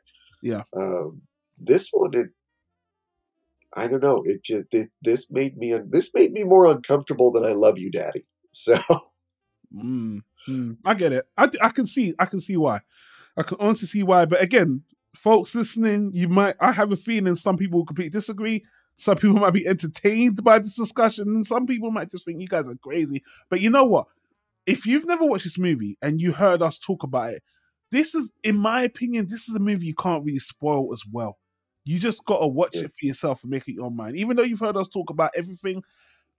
[0.42, 0.62] Yeah.
[0.76, 1.22] Um,
[1.60, 2.30] this one, it,
[3.76, 4.24] I don't know.
[4.26, 7.90] It just it, this made me this made me more uncomfortable than I love you,
[7.90, 8.26] Daddy.
[8.52, 8.76] So
[9.72, 11.26] Mm, mm, I get it.
[11.36, 12.14] I, I can see.
[12.18, 12.80] I can see why.
[13.36, 14.26] I can honestly see why.
[14.26, 14.82] But again,
[15.14, 16.56] folks listening, you might.
[16.60, 18.64] I have a feeling some people will completely disagree.
[18.96, 22.46] Some people might be entertained by this discussion, and some people might just think you
[22.46, 23.22] guys are crazy.
[23.48, 24.06] But you know what?
[24.66, 27.42] If you've never watched this movie and you heard us talk about it,
[27.90, 31.38] this is, in my opinion, this is a movie you can't really spoil as well.
[31.84, 32.82] You just gotta watch Yeah.
[32.82, 34.16] it for yourself and make it your own mind.
[34.16, 35.82] Even though you've heard us talk about everything,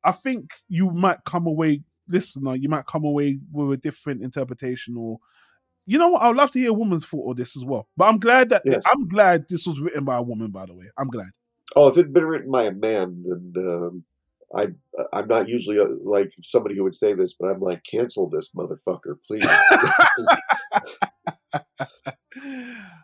[0.03, 4.95] I think you might come away listener, you might come away with a different interpretation
[4.97, 5.17] or
[5.91, 6.21] you know what?
[6.21, 7.85] I'd love to hear a woman's thought on this as well.
[7.97, 8.81] But I'm glad that Yes.
[8.93, 10.49] I'm glad this was written by a woman.
[10.49, 11.31] By the way, I'm glad.
[11.75, 14.03] Oh, if it had been written by a man, and um,
[14.55, 14.67] I
[15.11, 18.51] I'm not usually uh, like somebody who would say this, but I'm like, cancel this
[18.55, 19.45] motherfucker, please.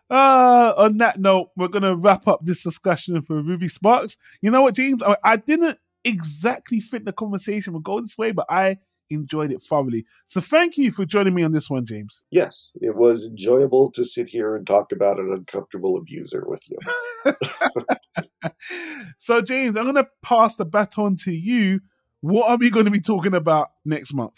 [0.09, 4.15] Uh, on that note, we're gonna wrap up this discussion for Ruby Sparks.
[4.41, 5.03] You know what, James?
[5.03, 8.77] I, I didn't exactly think the conversation would go this way, but I
[9.09, 10.05] enjoyed it thoroughly.
[10.25, 12.23] So thank you for joining me on this one, James.
[12.31, 16.77] yes, it was enjoyable to sit here and talk about an uncomfortable abuser with you.
[19.17, 21.81] so, James, I'm gonna pass the baton to you.
[22.21, 24.37] What are we going to be talking about next month?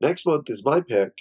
[0.00, 1.12] Next month is my pick.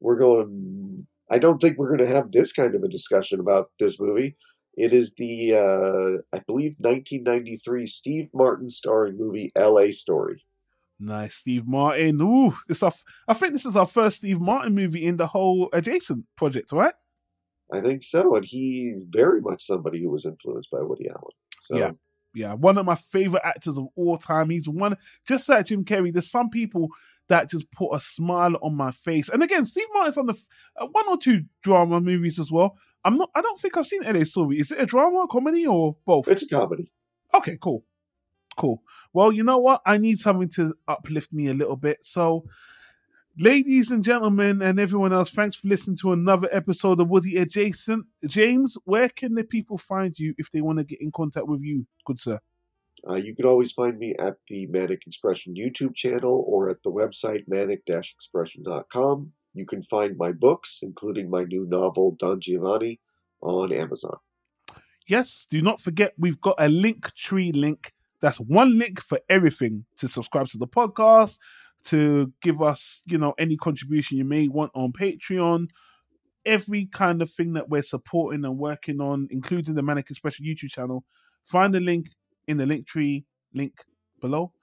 [0.00, 1.06] We're going.
[1.30, 4.36] I don't think we're going to have this kind of a discussion about this movie.
[4.76, 9.92] It is the, uh, I believe, 1993 Steve Martin starring movie L.A.
[9.92, 10.44] Story.
[11.00, 12.20] Nice, Steve Martin.
[12.20, 12.92] Ooh, this our,
[13.26, 16.94] I think this is our first Steve Martin movie in the whole adjacent project, right?
[17.72, 21.22] I think so, and he very much somebody who was influenced by Woody Allen.
[21.62, 21.90] So, Yeah.
[22.36, 24.50] Yeah, one of my favorite actors of all time.
[24.50, 26.12] He's one, just like Jim Carrey.
[26.12, 26.88] There's some people
[27.28, 29.28] that just put a smile on my face.
[29.28, 30.48] And again, Steve Martin's on the f-
[30.80, 32.76] uh, one or two drama movies as well.
[33.04, 33.30] I'm not.
[33.36, 34.58] I don't think I've seen LA Story.
[34.58, 36.26] Is it a drama, comedy, or both?
[36.26, 36.90] it's a comedy.
[37.32, 37.84] Okay, cool.
[38.56, 38.82] Cool.
[39.12, 39.82] Well, you know what?
[39.86, 42.04] I need something to uplift me a little bit.
[42.04, 42.44] So,
[43.38, 48.06] ladies and gentlemen, and everyone else, thanks for listening to another episode of Woody Adjacent.
[48.26, 51.62] James, where can the people find you if they want to get in contact with
[51.62, 52.38] you, good sir?
[53.08, 56.90] Uh, you can always find me at the Manic Expression YouTube channel or at the
[56.90, 59.32] website manic-expression.com.
[59.52, 63.00] You can find my books, including my new novel, Don Giovanni,
[63.42, 64.16] on Amazon.
[65.06, 67.92] Yes, do not forget we've got a Linktree link.
[68.24, 71.38] That's one link for everything to subscribe to the podcast,
[71.84, 75.68] to give us, you know, any contribution you may want on Patreon,
[76.46, 80.70] every kind of thing that we're supporting and working on, including the Manic Expression YouTube
[80.70, 81.04] channel.
[81.44, 82.06] Find the link
[82.48, 83.84] in the Linktree link
[84.22, 84.54] below.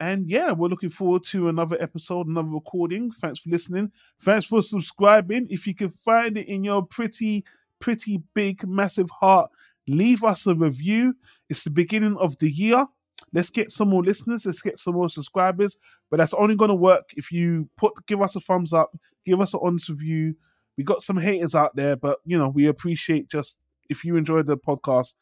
[0.00, 3.10] And yeah, we're looking forward to another episode, another recording.
[3.10, 3.92] Thanks for listening.
[4.22, 5.48] Thanks for subscribing.
[5.50, 7.44] If you can find it in your pretty,
[7.78, 9.50] pretty big, massive heart,
[9.86, 11.12] leave us a review.
[11.50, 12.86] It's the beginning of the year.
[13.32, 14.46] Let's get some more listeners.
[14.46, 15.78] Let's get some more subscribers.
[16.10, 19.40] But that's only going to work if you put give us a thumbs up, give
[19.40, 20.34] us an honest review.
[20.76, 23.58] We got some haters out there, but you know we appreciate just
[23.88, 25.14] if you enjoyed the podcast.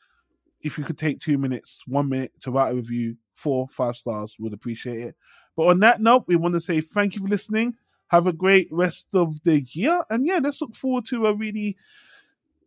[0.62, 4.36] If you could take two minutes, one minute to write a review, four, five stars,
[4.38, 5.16] would appreciate it.
[5.56, 7.76] But on that note, we want to say thank you for listening.
[8.08, 11.76] Have a great rest of the year, and yeah, let's look forward to a really,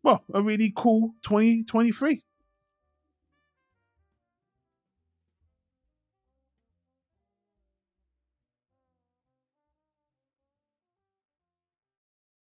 [0.01, 2.23] well, a really cool 2023.